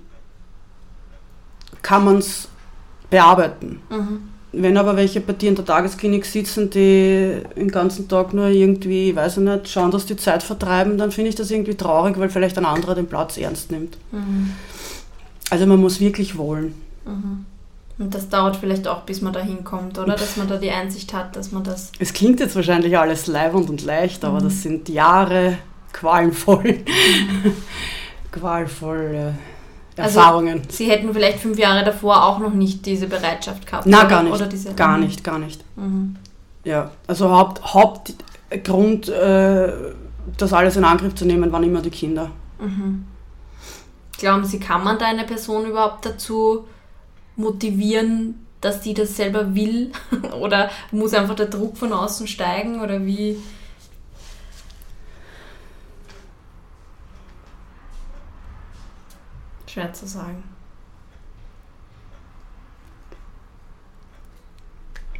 [1.81, 2.47] kann man es
[3.09, 3.81] bearbeiten.
[3.89, 4.29] Mhm.
[4.53, 9.15] Wenn aber welche bei dir in der Tagesklinik sitzen, die den ganzen Tag nur irgendwie,
[9.15, 12.29] weiß ich nicht, schauen, dass die Zeit vertreiben, dann finde ich das irgendwie traurig, weil
[12.29, 13.97] vielleicht ein anderer den Platz ernst nimmt.
[14.11, 14.51] Mhm.
[15.49, 16.73] Also man muss wirklich wollen.
[17.05, 17.45] Mhm.
[17.99, 20.15] Und das dauert vielleicht auch, bis man da hinkommt, oder?
[20.15, 21.91] Dass man da die Einsicht hat, dass man das.
[21.99, 24.43] Es klingt jetzt wahrscheinlich alles leibend und leicht, aber mhm.
[24.43, 25.57] das sind Jahre
[25.93, 26.63] qualenvoll.
[26.63, 27.53] Mhm.
[28.31, 29.33] qualvoll.
[29.97, 30.59] Also, Erfahrungen.
[30.59, 33.85] Also, Sie hätten vielleicht fünf Jahre davor auch noch nicht diese Bereitschaft gehabt.
[33.87, 34.33] Na, gar nicht.
[34.33, 35.63] Oder diese, gar nicht, gar nicht.
[35.75, 36.15] Mhm.
[36.63, 39.71] Ja, also Haupt, Hauptgrund, äh,
[40.37, 42.31] das alles in Angriff zu nehmen, waren immer die Kinder.
[42.59, 43.05] Mhm.
[44.17, 46.65] Glauben Sie, kann man da eine Person überhaupt dazu
[47.35, 49.91] motivieren, dass die das selber will?
[50.41, 52.81] oder muss einfach der Druck von außen steigen?
[52.81, 53.37] Oder wie?
[59.77, 60.43] Schwer zu sagen.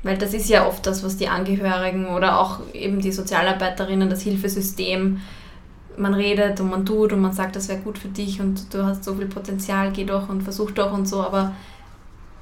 [0.02, 4.22] Weil das ist ja oft das, was die Angehörigen oder auch eben die Sozialarbeiterinnen, das
[4.22, 5.22] Hilfesystem,
[5.98, 8.84] man redet und man tut und man sagt, das wäre gut für dich und du
[8.84, 11.54] hast so viel Potenzial, geh doch und versuch doch und so, aber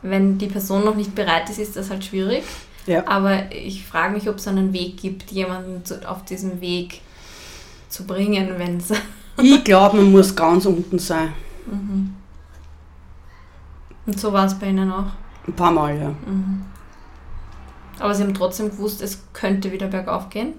[0.02, 2.44] wenn die Person noch nicht bereit ist, ist das halt schwierig.
[2.86, 3.06] Ja.
[3.08, 7.02] Aber ich frage mich, ob es einen Weg gibt, jemanden zu, auf diesem Weg
[7.90, 8.94] zu bringen, wenn es.
[9.42, 11.34] ich glaube, man muss ganz unten sein.
[11.66, 12.14] Mhm.
[14.06, 15.12] Und so war es bei Ihnen auch?
[15.48, 16.10] Ein paar Mal, ja.
[16.10, 16.64] Mhm.
[18.00, 20.54] Aber Sie haben trotzdem gewusst, es könnte wieder bergauf gehen?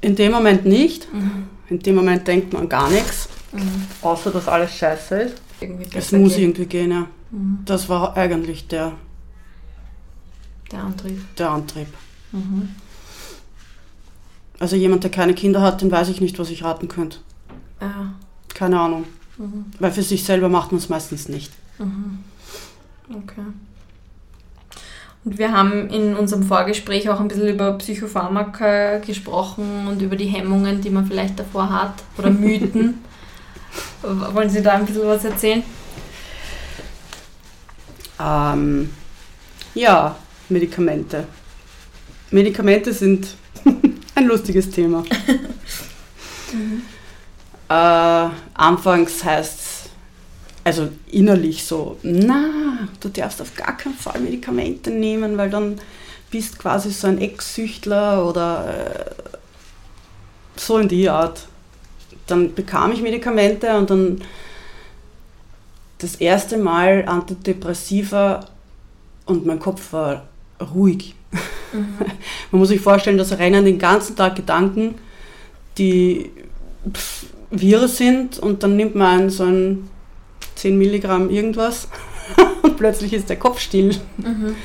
[0.00, 1.12] In dem Moment nicht.
[1.12, 1.48] Mhm.
[1.68, 3.86] In dem Moment denkt man gar nichts, mhm.
[4.02, 5.42] außer dass alles scheiße ist.
[5.94, 6.42] es muss geht.
[6.42, 7.06] irgendwie gehen, ja.
[7.30, 7.58] Mhm.
[7.64, 8.92] Das war eigentlich der,
[10.70, 11.36] der Antrieb.
[11.36, 11.88] Der Antrieb.
[12.32, 12.74] Mhm.
[14.58, 17.18] Also jemand, der keine Kinder hat, den weiß ich nicht, was ich raten könnte.
[17.80, 18.14] Ja.
[18.54, 19.04] Keine Ahnung.
[19.38, 19.66] Mhm.
[19.78, 21.52] Weil für sich selber macht man es meistens nicht.
[21.78, 22.18] Mhm.
[23.10, 23.42] Okay.
[25.24, 30.26] Und wir haben in unserem Vorgespräch auch ein bisschen über Psychopharmaka gesprochen und über die
[30.26, 33.02] Hemmungen, die man vielleicht davor hat oder Mythen.
[34.02, 35.64] Wollen Sie da ein bisschen was erzählen?
[38.20, 38.90] Ähm,
[39.74, 40.16] ja,
[40.48, 41.26] Medikamente.
[42.30, 43.34] Medikamente sind
[44.14, 45.00] ein lustiges Thema.
[46.52, 46.82] mhm.
[47.68, 49.90] Äh, anfangs heißt es,
[50.64, 55.78] also innerlich so, na, du darfst auf gar keinen Fall Medikamente nehmen, weil dann
[56.30, 59.36] bist quasi so ein Ex-Süchtler oder äh,
[60.56, 61.46] so in die Art.
[62.26, 64.22] Dann bekam ich Medikamente und dann
[65.98, 68.46] das erste Mal Antidepressiva
[69.24, 70.24] und mein Kopf war
[70.74, 71.14] ruhig.
[71.72, 71.98] Mhm.
[72.50, 74.96] Man muss sich vorstellen, dass rennen den ganzen Tag Gedanken,
[75.78, 76.30] die
[76.92, 79.88] pff, Virus sind und dann nimmt man einen so ein
[80.56, 81.88] 10 Milligramm irgendwas
[82.62, 83.96] und plötzlich ist der Kopf still.
[84.18, 84.56] Mhm.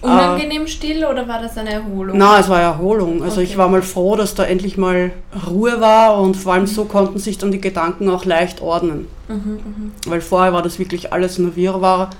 [0.00, 2.16] Unangenehm äh, still oder war das eine Erholung?
[2.16, 3.22] Nein, es war Erholung.
[3.22, 3.50] Also okay.
[3.50, 5.12] ich war mal froh, dass da endlich mal
[5.48, 9.08] Ruhe war und vor allem so konnten sich dann die Gedanken auch leicht ordnen.
[9.28, 9.92] Mhm, mhm.
[10.06, 12.10] Weil vorher war das wirklich alles nur Wirrwarr.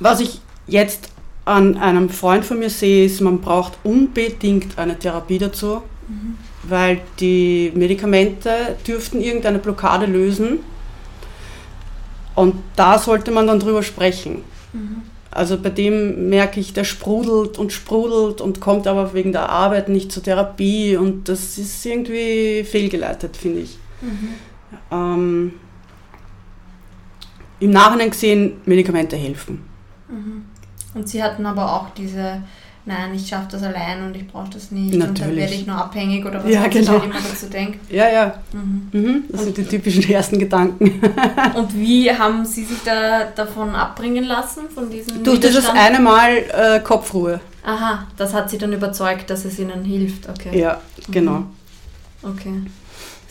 [0.00, 1.10] Was ich jetzt
[1.44, 6.36] an einem Freund von mir sehe, ist, man braucht unbedingt eine Therapie dazu, mhm.
[6.68, 10.60] Weil die Medikamente dürften irgendeine Blockade lösen
[12.34, 14.42] und da sollte man dann drüber sprechen.
[14.72, 15.02] Mhm.
[15.30, 19.88] Also bei dem merke ich, der sprudelt und sprudelt und kommt aber wegen der Arbeit
[19.88, 23.78] nicht zur Therapie und das ist irgendwie fehlgeleitet, finde ich.
[24.00, 24.28] Mhm.
[24.92, 25.52] Ähm,
[27.58, 29.64] Im Nachhinein gesehen, Medikamente helfen.
[30.08, 30.44] Mhm.
[30.94, 32.42] Und Sie hatten aber auch diese
[32.86, 35.08] nein, ich schaffe das allein und ich brauche das nicht Natürlich.
[35.08, 36.92] und dann werde ich nur abhängig oder was ja, genau.
[36.92, 37.90] halt immer dazu denkt.
[37.90, 38.34] Ja, ja.
[38.52, 38.88] Mhm.
[38.92, 41.00] Mhm, das und sind die typischen ersten Gedanken.
[41.54, 46.36] und wie haben Sie sich da davon abbringen lassen, von diesem Durch dieses eine Mal
[46.36, 47.40] äh, Kopfruhe.
[47.64, 50.58] Aha, das hat Sie dann überzeugt, dass es Ihnen hilft, okay.
[50.58, 51.38] Ja, genau.
[51.38, 51.46] Mhm.
[52.22, 52.52] Okay.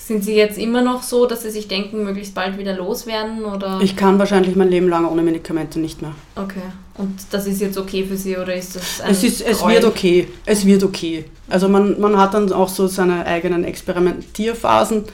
[0.06, 3.46] Sind Sie jetzt immer noch so, dass Sie sich denken, möglichst bald wieder loswerden?
[3.46, 3.80] Oder?
[3.82, 6.14] Ich kann wahrscheinlich mein Leben lang ohne Medikamente nicht mehr.
[6.36, 6.60] Okay.
[6.96, 9.86] Und das ist jetzt okay für Sie oder ist das ein Es, ist, es wird
[9.86, 10.28] okay.
[10.46, 11.24] Es wird okay.
[11.50, 15.06] Also man, man hat dann auch so seine eigenen Experimentierphasen.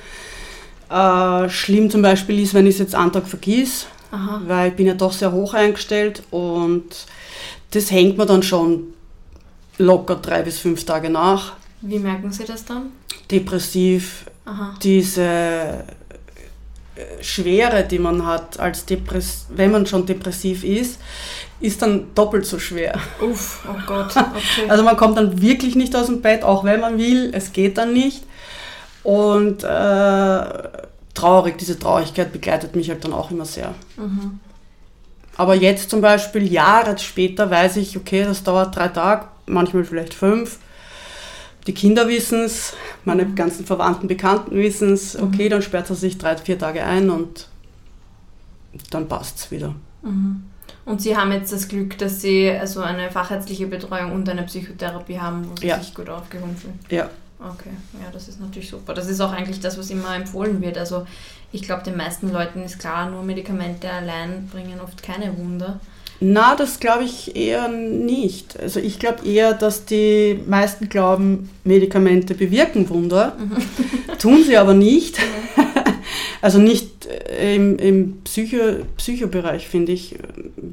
[0.89, 3.85] Äh, schlimm zum Beispiel ist, wenn ich es jetzt einen Tag vergieße,
[4.47, 7.05] weil ich bin ja doch sehr hoch eingestellt und
[7.71, 8.87] das hängt mir dann schon
[9.77, 11.53] locker drei bis fünf Tage nach.
[11.81, 12.91] Wie merken Sie das dann?
[13.29, 14.75] Depressiv, Aha.
[14.81, 15.83] diese äh,
[17.21, 20.99] Schwere, die man hat, als Depress wenn man schon depressiv ist,
[21.59, 22.99] ist dann doppelt so schwer.
[23.21, 24.15] Uff, oh Gott.
[24.15, 24.69] Okay.
[24.69, 27.77] Also man kommt dann wirklich nicht aus dem Bett, auch wenn man will, es geht
[27.77, 28.23] dann nicht.
[29.03, 30.43] Und äh,
[31.13, 33.73] traurig, diese Traurigkeit begleitet mich halt dann auch immer sehr.
[33.97, 34.39] Mhm.
[35.37, 40.13] Aber jetzt zum Beispiel, Jahre später, weiß ich, okay, das dauert drei Tage, manchmal vielleicht
[40.13, 40.57] fünf
[41.69, 42.73] die Kinder wissen es,
[43.05, 43.35] meine mhm.
[43.35, 45.25] ganzen Verwandten, Bekannten wissen es, mhm.
[45.25, 47.47] okay, dann sperrt er sich drei, vier Tage ein und
[48.89, 49.75] dann passt es wieder.
[50.01, 50.45] Mhm.
[50.85, 55.19] Und Sie haben jetzt das Glück, dass Sie also eine fachärztliche Betreuung und eine Psychotherapie
[55.19, 55.79] haben, wo Sie ja.
[55.79, 56.79] sich gut aufgehoben fühlen.
[56.89, 57.07] Ja.
[57.39, 57.69] Okay,
[58.01, 58.95] ja, das ist natürlich super.
[58.95, 60.75] Das ist auch eigentlich das, was immer empfohlen wird.
[60.79, 61.05] Also
[61.51, 65.79] ich glaube, den meisten Leuten ist klar, nur Medikamente allein bringen oft keine Wunder.
[66.21, 68.59] Na, das glaube ich eher nicht.
[68.59, 74.17] Also ich glaube eher, dass die meisten glauben, Medikamente bewirken Wunder, mhm.
[74.19, 75.17] tun sie aber nicht.
[76.41, 80.17] also nicht äh, im, im Psycho, Psychobereich, finde ich.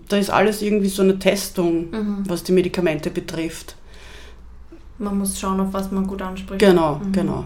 [0.08, 2.24] Da ist alles irgendwie so eine Testung, mhm.
[2.26, 3.76] was die Medikamente betrifft.
[4.98, 6.58] Man muss schauen, auf was man gut anspricht.
[6.58, 7.12] Genau, mhm.
[7.12, 7.44] genau.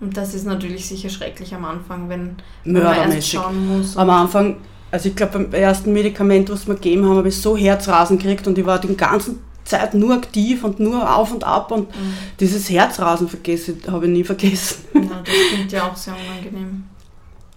[0.00, 3.98] Und das ist natürlich sicher schrecklich am Anfang, wenn man erst schauen muss.
[3.98, 4.56] Am Anfang
[4.90, 8.46] also ich glaube, beim ersten Medikament, was wir gegeben haben, habe ich so Herzrasen gekriegt
[8.46, 12.14] und ich war die ganze Zeit nur aktiv und nur auf und ab und mhm.
[12.40, 14.84] dieses Herzrasen vergessen, habe ich nie vergessen.
[14.94, 16.84] Ja, das klingt ja auch sehr unangenehm.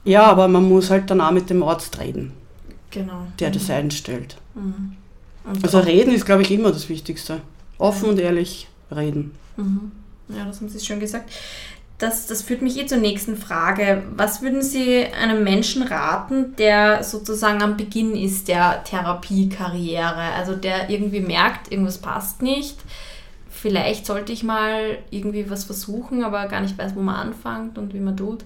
[0.03, 2.33] Ja, aber man muss halt dann auch mit dem Arzt reden.
[2.91, 3.27] Genau.
[3.39, 3.53] Der mhm.
[3.53, 4.37] das einstellt.
[4.53, 4.93] Mhm.
[5.61, 7.41] Also reden ist, glaube ich, immer das Wichtigste.
[7.77, 9.31] Offen und ehrlich reden.
[9.57, 9.91] Mhm.
[10.29, 11.29] Ja, das haben Sie schön gesagt
[12.03, 14.03] das, das führt mich eh zur nächsten Frage.
[14.15, 20.33] Was würden Sie einem Menschen raten, der sozusagen am Beginn ist der Therapiekarriere?
[20.35, 22.77] Also der irgendwie merkt, irgendwas passt nicht.
[23.49, 27.93] Vielleicht sollte ich mal irgendwie was versuchen, aber gar nicht weiß, wo man anfängt und
[27.93, 28.43] wie man tut.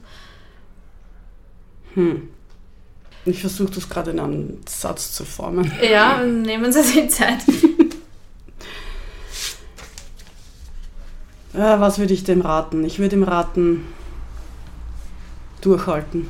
[1.96, 2.30] Hm.
[3.26, 5.72] Ich versuche das gerade in einen Satz zu formen.
[5.82, 7.39] Ja, nehmen Sie sich Zeit.
[11.54, 12.84] Ja, was würde ich dem raten?
[12.84, 13.86] Ich würde ihm raten,
[15.62, 16.28] durchhalten.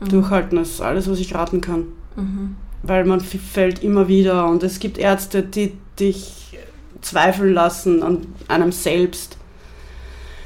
[0.00, 0.08] Mhm.
[0.08, 1.86] Durchhalten ist alles, was ich raten kann.
[2.16, 2.56] Mhm.
[2.82, 6.58] Weil man fällt immer wieder und es gibt Ärzte, die dich
[7.00, 9.36] zweifeln lassen an einem selbst.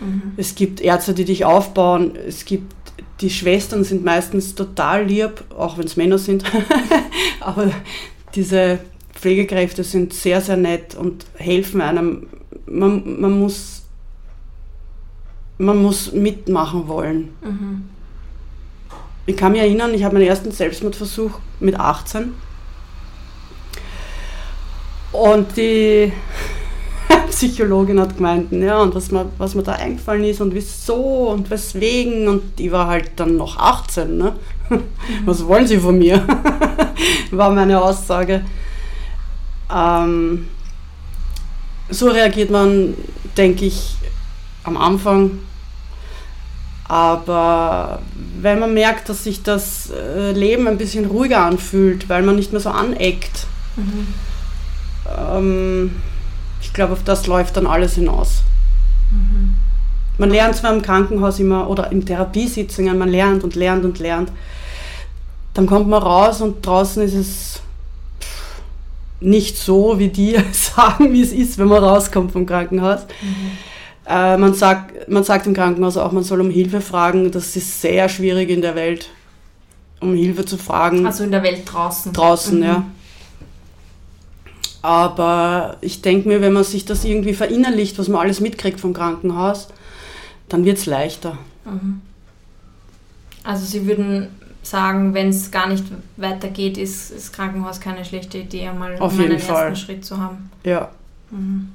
[0.01, 0.33] Mhm.
[0.37, 2.15] Es gibt Ärzte, die dich aufbauen.
[2.17, 2.75] Es gibt
[3.21, 6.45] die Schwestern sind meistens total lieb, auch wenn es Männer sind.
[7.41, 7.71] Aber
[8.35, 8.79] diese
[9.17, 12.29] Pflegekräfte sind sehr, sehr nett und helfen einem.
[12.67, 13.83] Man, man, muss,
[15.59, 17.29] man muss mitmachen wollen.
[17.43, 17.85] Mhm.
[19.25, 22.35] Ich kann mich erinnern, ich habe meinen ersten Selbstmordversuch mit 18.
[25.13, 26.13] Und die
[27.31, 31.49] Psychologin hat gemeint, ja, und was mir, was mir da eingefallen ist und wieso und
[31.49, 32.29] weswegen.
[32.29, 34.35] Und ich war halt dann noch 18, ne?
[34.69, 34.83] Mhm.
[35.25, 36.27] Was wollen Sie von mir?
[37.31, 38.43] war meine Aussage.
[39.75, 40.49] Ähm,
[41.89, 42.95] so reagiert man,
[43.37, 43.97] denke ich,
[44.65, 45.39] am Anfang.
[46.89, 48.01] Aber
[48.41, 52.53] wenn man merkt, dass sich das äh, Leben ein bisschen ruhiger anfühlt, weil man nicht
[52.53, 54.07] mehr so aneckt, mhm.
[55.19, 55.97] ähm,
[56.61, 58.43] ich glaube, auf das läuft dann alles hinaus.
[59.11, 59.55] Mhm.
[60.19, 64.31] Man lernt zwar im Krankenhaus immer oder in Therapiesitzungen, man lernt und lernt und lernt.
[65.55, 67.63] Dann kommt man raus und draußen ist es
[69.21, 73.03] nicht so, wie die sagen, wie es ist, wenn man rauskommt vom Krankenhaus.
[73.23, 73.51] Mhm.
[74.09, 77.31] Äh, man, sagt, man sagt im Krankenhaus auch, man soll um Hilfe fragen.
[77.31, 79.11] Das ist sehr schwierig in der Welt,
[80.01, 81.07] um Hilfe zu fragen.
[81.07, 82.13] Also in der Welt draußen.
[82.13, 82.65] Draußen, mhm.
[82.65, 82.85] ja.
[84.83, 88.93] Aber ich denke mir, wenn man sich das irgendwie verinnerlicht, was man alles mitkriegt vom
[88.93, 89.69] Krankenhaus,
[90.49, 91.39] dann wird es leichter.
[91.65, 92.03] Mhm.
[93.43, 94.29] Also Sie würden
[94.67, 95.85] sagen, wenn es gar nicht
[96.17, 99.69] weitergeht, ist das Krankenhaus keine schlechte Idee, einmal Auf einen Fall.
[99.69, 100.51] ersten Schritt zu haben.
[100.65, 100.91] Ja.
[101.31, 101.69] Mhm.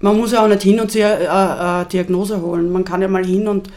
[0.00, 2.72] Man muss ja auch nicht hin und sie eine äh, Diagnose holen.
[2.72, 3.70] Man kann ja mal hin und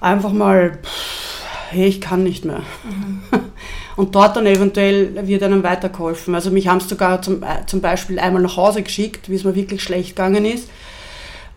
[0.00, 2.62] einfach mal, pff, hey, ich kann nicht mehr.
[2.84, 3.20] Mhm.
[3.96, 6.34] Und dort dann eventuell wird einem weitergeholfen.
[6.34, 9.44] Also mich haben sie sogar zum, äh, zum Beispiel einmal nach Hause geschickt, wie es
[9.44, 10.70] mir wirklich schlecht gegangen ist.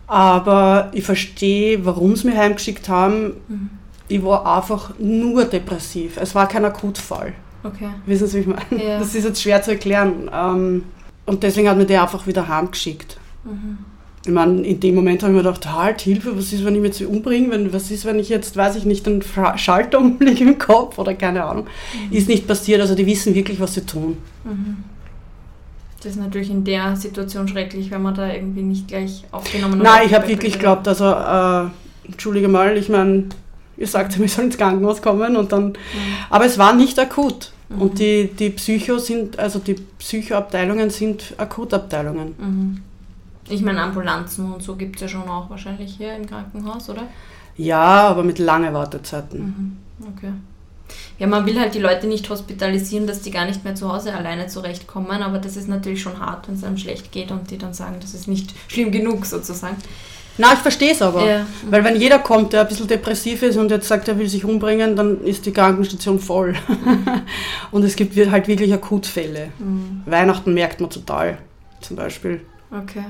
[0.08, 3.36] Aber ich verstehe, warum sie mich heimgeschickt haben.
[3.48, 3.70] Mhm
[4.08, 6.18] ich war einfach nur depressiv.
[6.18, 7.34] Es war kein Akutfall.
[7.64, 7.90] Okay.
[8.06, 8.84] Wissen Sie, wie ich meine?
[8.84, 9.00] Ja.
[9.00, 10.30] Das ist jetzt schwer zu erklären.
[10.34, 10.84] Ähm,
[11.26, 13.18] und deswegen hat mir der einfach wieder heimgeschickt.
[13.46, 13.78] Mhm.
[14.26, 16.82] Ich meine, in dem Moment habe ich mir gedacht, halt, Hilfe, was ist, wenn ich
[16.82, 17.52] mich jetzt umbringe?
[17.52, 19.24] Wenn, was ist, wenn ich jetzt, weiß ich nicht, einen
[19.56, 21.66] Schalter umlege im Kopf oder keine Ahnung.
[22.10, 22.16] Mhm.
[22.16, 24.18] Ist nicht passiert, also die wissen wirklich, was sie tun.
[24.44, 24.84] Mhm.
[25.98, 29.84] Das ist natürlich in der Situation schrecklich, wenn man da irgendwie nicht gleich aufgenommen wird.
[29.84, 31.70] Nein, ich habe wirklich geglaubt, also, äh,
[32.10, 33.30] entschuldige mal, ich meine,
[33.78, 35.68] ihr sagt, wir sollen ins Krankenhaus kommen und dann.
[35.68, 35.78] Mhm.
[36.30, 37.52] Aber es war nicht akut.
[37.70, 37.82] Mhm.
[37.82, 42.36] Und die, die Psycho sind, also die Psychoabteilungen sind Akutabteilungen.
[42.38, 42.82] Mhm.
[43.50, 47.04] Ich meine, Ambulanzen und so gibt es ja schon auch wahrscheinlich hier im Krankenhaus, oder?
[47.58, 49.40] Ja, aber mit langen Wartezeiten.
[50.00, 50.08] Mhm.
[50.16, 50.32] Okay.
[51.20, 54.14] Ja, man will halt die Leute nicht hospitalisieren, dass die gar nicht mehr zu Hause
[54.14, 57.58] alleine zurechtkommen, aber das ist natürlich schon hart, wenn es einem schlecht geht und die
[57.58, 59.78] dann sagen, das ist nicht schlimm genug sozusagen.
[60.38, 61.26] Na, ich verstehe es aber.
[61.26, 61.46] Ja.
[61.70, 64.44] Weil wenn jeder kommt, der ein bisschen depressiv ist und jetzt sagt, er will sich
[64.44, 66.56] umbringen, dann ist die Krankenstation voll.
[67.72, 69.50] und es gibt halt wirklich Akutfälle.
[69.60, 70.02] Mhm.
[70.06, 71.38] Weihnachten merkt man total,
[71.82, 72.42] zum Beispiel.
[72.72, 73.06] Okay.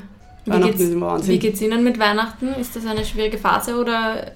[0.45, 1.33] Weihnachten ist immer Wahnsinn.
[1.33, 2.53] Wie geht es Ihnen mit Weihnachten?
[2.59, 4.27] Ist das eine schwierige Phase oder?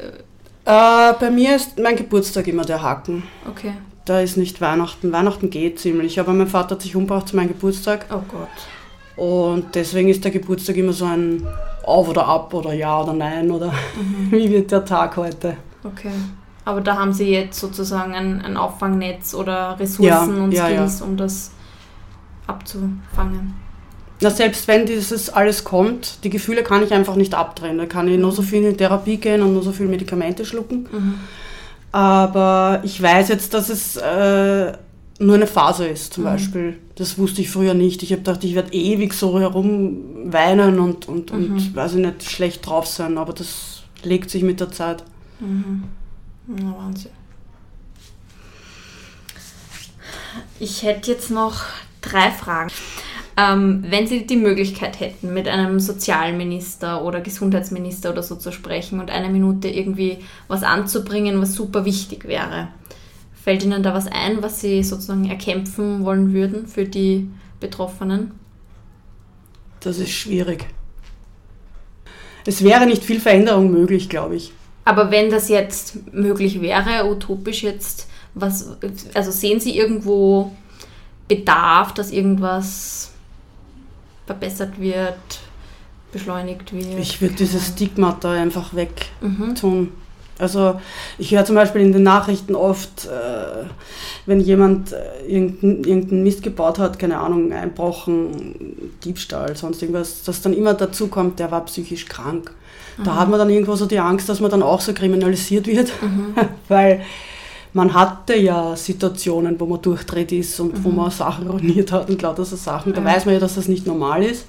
[0.63, 3.23] Äh, bei mir ist mein Geburtstag immer der Haken.
[3.49, 3.73] Okay.
[4.05, 5.11] Da ist nicht Weihnachten.
[5.11, 8.05] Weihnachten geht ziemlich, aber mein Vater hat sich umgebracht zu meinem Geburtstag.
[8.09, 8.47] Oh Gott.
[9.17, 11.45] Und deswegen ist der Geburtstag immer so ein
[11.83, 14.31] Auf oder Ab oder Ja oder Nein oder mhm.
[14.31, 15.57] wie wird der Tag heute.
[15.83, 16.11] Okay.
[16.63, 20.99] Aber da haben Sie jetzt sozusagen ein, ein Auffangnetz oder Ressourcen ja, und ja, Skills,
[20.99, 21.05] ja.
[21.05, 21.51] um das
[22.45, 23.55] abzufangen.
[24.19, 27.77] Na, selbst wenn dieses alles kommt, die Gefühle kann ich einfach nicht abdrehen.
[27.77, 30.87] Da kann ich nur so viel in Therapie gehen und nur so viel Medikamente schlucken.
[30.91, 31.13] Mhm.
[31.91, 34.73] Aber ich weiß jetzt, dass es äh,
[35.19, 36.27] nur eine Phase ist, zum mhm.
[36.27, 36.77] Beispiel.
[36.97, 38.01] Das wusste ich früher nicht.
[38.01, 41.53] Ich habe gedacht, ich werde ewig so herumweinen und, und, mhm.
[41.53, 45.03] und, weiß ich nicht, schlecht drauf sein, aber das legt sich mit der Zeit.
[45.39, 45.83] Mhm.
[46.47, 47.11] Na, Wahnsinn.
[50.59, 51.65] Ich hätte jetzt noch
[52.01, 52.71] drei Fragen.
[53.39, 58.99] Ähm, wenn Sie die Möglichkeit hätten, mit einem Sozialminister oder Gesundheitsminister oder so zu sprechen
[58.99, 60.17] und eine Minute irgendwie
[60.47, 62.69] was anzubringen, was super wichtig wäre,
[63.47, 67.29] Fällt Ihnen da was ein, was Sie sozusagen erkämpfen wollen würden für die
[67.61, 68.31] Betroffenen?
[69.79, 70.65] Das ist schwierig.
[72.45, 74.51] Es wäre nicht viel Veränderung möglich, glaube ich.
[74.83, 78.75] Aber wenn das jetzt möglich wäre, utopisch jetzt, was,
[79.13, 80.53] also sehen Sie irgendwo
[81.29, 83.13] Bedarf, dass irgendwas
[84.25, 85.15] verbessert wird,
[86.11, 86.99] beschleunigt wird?
[86.99, 89.55] Ich würde dieses Stigma da einfach weg mhm.
[89.55, 89.91] tun.
[90.39, 90.79] Also
[91.17, 93.65] ich höre zum Beispiel in den Nachrichten oft, äh,
[94.25, 100.41] wenn jemand äh, irgendeinen irgendein Mist gebaut hat, keine Ahnung, Einbrochen, Diebstahl, sonst irgendwas, dass
[100.41, 102.51] dann immer dazu kommt, der war psychisch krank.
[103.03, 105.91] Da hat man dann irgendwo so die Angst, dass man dann auch so kriminalisiert wird,
[106.67, 107.01] weil
[107.73, 112.19] man hatte ja Situationen, wo man durchdreht ist und wo man Sachen ruiniert hat und
[112.21, 112.93] lauter so Sachen.
[112.93, 114.47] Da weiß man ja, dass das nicht normal ist.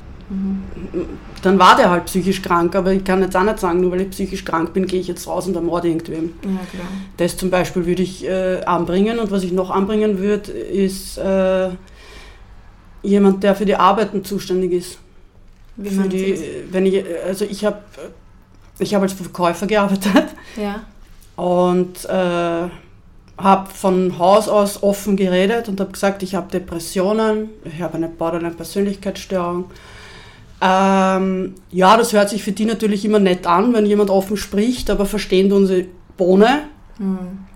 [1.42, 4.02] Dann war der halt psychisch krank, aber ich kann jetzt auch nicht sagen, nur weil
[4.02, 6.34] ich psychisch krank bin, gehe ich jetzt raus und ermorde irgendwem.
[6.42, 6.86] Ja, klar.
[7.16, 11.70] Das zum Beispiel würde ich äh, anbringen und was ich noch anbringen würde, ist äh,
[13.02, 14.98] jemand, der für die Arbeiten zuständig ist.
[15.76, 16.38] Wie Für die,
[16.72, 17.78] wenn ich, also ich habe
[18.78, 20.26] ich hab als Verkäufer gearbeitet
[20.56, 20.82] Ja.
[21.36, 22.68] und äh,
[23.38, 28.08] habe von Haus aus offen geredet und habe gesagt, ich habe Depressionen, ich habe eine
[28.08, 29.66] Borderline-Persönlichkeitsstörung.
[30.60, 34.90] Ähm, ja, das hört sich für die natürlich immer nett an, wenn jemand offen spricht,
[34.90, 36.64] aber verstehen tun sie Bohne.
[36.98, 37.46] Mhm.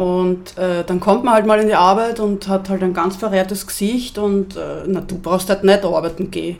[0.00, 3.16] Und äh, dann kommt man halt mal in die Arbeit und hat halt ein ganz
[3.16, 6.58] verrehrtes Gesicht und äh, na, du brauchst halt nicht arbeiten gehen.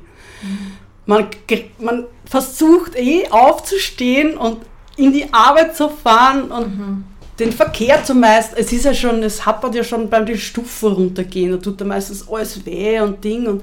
[1.06, 4.58] Man, ge- man versucht eh aufzustehen und
[4.96, 7.04] in die Arbeit zu fahren und
[7.38, 8.58] den Verkehr zu meistern.
[8.58, 11.84] Es ist ja schon, es happert ja schon beim die Stufen runtergehen, da tut da
[11.84, 13.62] meistens alles weh und Ding und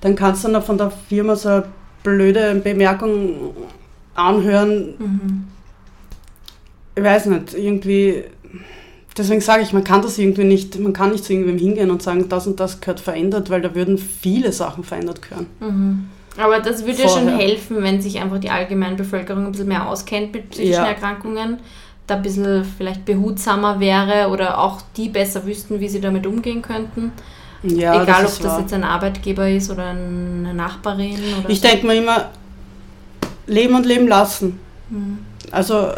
[0.00, 1.64] dann kannst du dann von der Firma so eine
[2.02, 3.54] blöde Bemerkung
[4.14, 5.44] anhören, Mhm.
[6.96, 8.24] ich weiß nicht, irgendwie,
[9.16, 12.02] deswegen sage ich, man kann das irgendwie nicht, man kann nicht zu irgendwem hingehen und
[12.02, 15.46] sagen, das und das gehört verändert, weil da würden viele Sachen verändert gehören.
[15.60, 16.08] Mhm.
[16.36, 20.32] Aber das würde ja schon helfen, wenn sich einfach die Allgemeinbevölkerung ein bisschen mehr auskennt
[20.32, 20.88] mit psychischen Ja.
[20.88, 21.58] Erkrankungen,
[22.06, 26.62] da ein bisschen vielleicht behutsamer wäre oder auch die besser wüssten, wie sie damit umgehen
[26.62, 27.12] könnten.
[27.62, 28.60] Ja, Egal, das ob das wahr.
[28.60, 31.18] jetzt ein Arbeitgeber ist oder eine Nachbarin.
[31.40, 31.68] Oder Ich so.
[31.68, 32.30] denke mir immer,
[33.46, 34.58] leben und leben lassen.
[34.88, 35.18] Mhm.
[35.50, 35.88] Also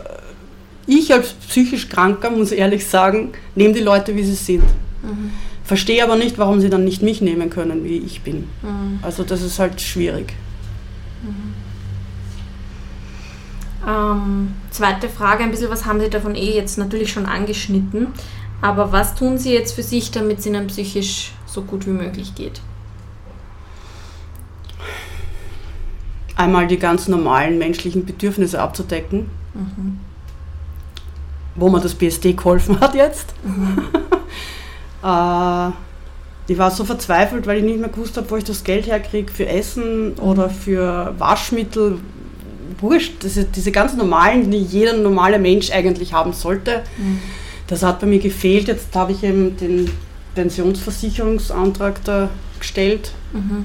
[0.86, 4.64] ich als psychisch Kranker muss ehrlich sagen, nehme die Leute, wie sie sind.
[5.02, 5.30] Mhm.
[5.64, 8.48] Verstehe aber nicht, warum sie dann nicht mich nehmen können, wie ich bin.
[8.62, 8.98] Mhm.
[9.02, 10.34] Also das ist halt schwierig.
[13.86, 18.08] Ähm, zweite Frage, ein bisschen was haben Sie davon eh jetzt natürlich schon angeschnitten.
[18.60, 22.34] Aber was tun Sie jetzt für sich, damit es Ihnen psychisch so gut wie möglich
[22.34, 22.60] geht?
[26.36, 29.30] Einmal die ganz normalen menschlichen Bedürfnisse abzudecken,
[31.54, 33.34] wo mir das BSD geholfen hat jetzt.
[35.04, 35.70] äh,
[36.48, 39.30] ich war so verzweifelt, weil ich nicht mehr gewusst habe, wo ich das Geld herkriege
[39.30, 41.98] für Essen oder für Waschmittel.
[42.80, 46.82] Wurscht, diese, diese ganz normalen, die jeder normale Mensch eigentlich haben sollte.
[47.68, 48.66] Das hat bei mir gefehlt.
[48.66, 49.88] Jetzt habe ich eben den
[50.34, 52.28] Pensionsversicherungsantrag da
[52.58, 53.12] gestellt.
[53.32, 53.64] Mhm.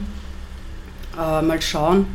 [1.17, 2.07] Äh, mal schauen.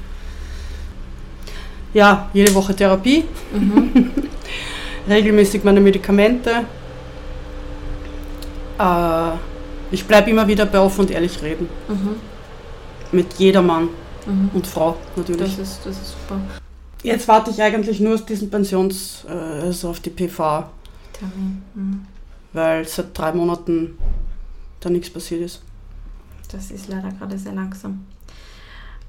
[1.95, 3.25] Ja, jede Woche Therapie.
[5.09, 6.51] Regelmäßig meine Medikamente.
[8.79, 9.31] Äh,
[9.91, 11.69] ich bleibe immer wieder bei offen und ehrlich reden.
[11.89, 12.17] Mhm.
[13.13, 13.89] Mit jedermann
[14.25, 14.51] Mhm.
[14.55, 15.57] und Frau natürlich.
[15.57, 16.41] Das ist, das ist super.
[17.03, 20.65] Jetzt warte ich eigentlich nur auf diesen Pensions, äh, also auf die PV,
[21.13, 21.63] Termin.
[21.75, 22.07] Mhm.
[22.53, 23.99] weil seit drei Monaten
[24.83, 25.63] da nichts passiert ist.
[26.51, 28.05] Das ist leider gerade sehr langsam.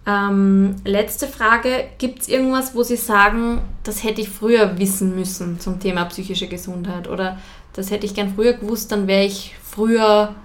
[0.06, 1.86] Ähm, letzte Frage.
[1.98, 6.48] Gibt es irgendwas, wo Sie sagen, das hätte ich früher wissen müssen zum Thema psychische
[6.48, 7.08] Gesundheit?
[7.08, 7.38] Oder
[7.74, 10.36] das hätte ich gern früher gewusst, dann wäre ich früher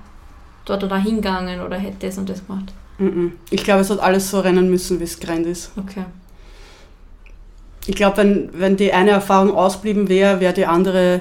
[0.64, 2.72] dort oder hingegangen oder hätte das und das gemacht?
[3.50, 5.70] Ich glaube, es hat alles so rennen müssen, wie es gerannt ist.
[5.76, 6.04] Okay.
[7.86, 11.20] Ich glaube, wenn, wenn die eine Erfahrung ausblieben wäre, wäre die andere,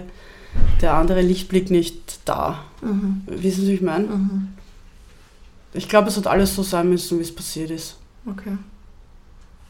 [0.81, 2.63] der andere Lichtblick nicht da.
[2.81, 3.21] Mhm.
[3.25, 4.07] Wissen Sie, wie ich meine?
[4.07, 4.47] Mhm.
[5.73, 7.97] Ich glaube, es hat alles so sein müssen, wie es passiert ist.
[8.25, 8.57] Okay.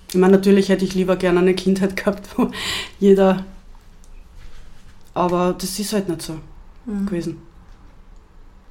[0.09, 2.51] Ich meine, natürlich hätte ich lieber gerne eine Kindheit gehabt, wo
[2.99, 3.43] jeder.
[5.13, 6.38] Aber das ist halt nicht so
[6.85, 7.05] Mhm.
[7.05, 7.38] gewesen.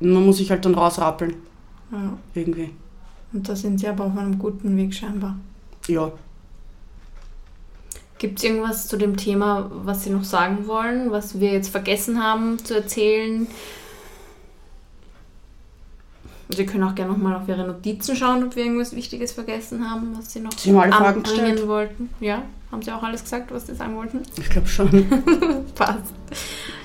[0.00, 1.34] Und man muss sich halt dann rausrappeln,
[1.92, 2.16] Ja.
[2.34, 2.70] irgendwie.
[3.32, 5.36] Und da sind Sie aber auf einem guten Weg scheinbar.
[5.88, 6.10] Ja.
[8.18, 12.22] Gibt es irgendwas zu dem Thema, was Sie noch sagen wollen, was wir jetzt vergessen
[12.22, 13.46] haben zu erzählen?
[16.49, 20.14] Sie können auch gerne nochmal auf Ihre Notizen schauen, ob wir irgendwas Wichtiges vergessen haben,
[20.16, 21.68] was Sie noch Sie haben alle Fragen anbringen gestellt?
[21.68, 22.11] wollten.
[22.20, 24.20] Ja, haben Sie auch alles gesagt, was Sie sagen wollten?
[24.38, 25.07] Ich glaube schon.
[25.74, 26.14] Passt.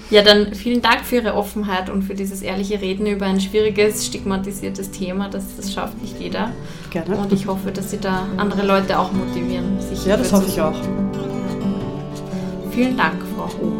[0.09, 4.07] Ja, dann vielen Dank für Ihre Offenheit und für dieses ehrliche Reden über ein schwieriges,
[4.07, 5.29] stigmatisiertes Thema.
[5.29, 6.51] Das, das schafft nicht jeder.
[6.89, 7.15] Gerne.
[7.15, 10.59] Und ich hoffe, dass Sie da andere Leute auch motivieren, sich Ja, das hoffe ich
[10.59, 10.75] auch.
[12.71, 13.73] Vielen Dank, Frau Ho.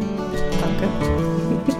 [0.60, 1.72] Danke.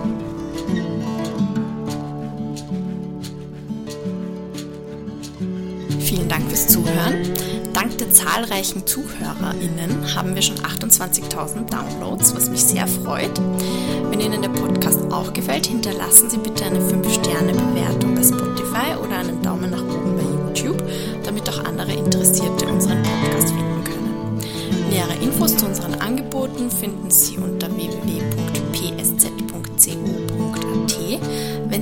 [6.12, 7.32] Vielen Dank fürs Zuhören.
[7.72, 13.40] Dank der zahlreichen ZuhörerInnen haben wir schon 28.000 Downloads, was mich sehr freut.
[14.10, 19.40] Wenn Ihnen der Podcast auch gefällt, hinterlassen Sie bitte eine 5-Sterne-Bewertung bei Spotify oder einen
[19.40, 20.84] Daumen nach oben bei YouTube,
[21.24, 24.38] damit auch andere Interessierte unseren Podcast finden können.
[24.90, 28.22] Nähere Infos zu unseren Angeboten finden Sie unter www.psz.co.at.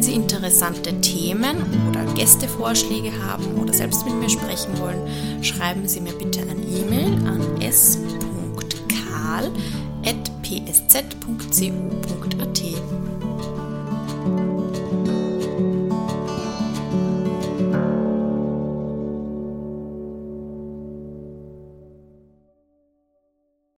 [0.00, 1.58] Wenn Sie interessante Themen
[1.90, 7.28] oder Gästevorschläge haben oder selbst mit mir sprechen wollen, schreiben Sie mir bitte eine E-Mail
[7.28, 8.00] an s.karl.psz.co.at.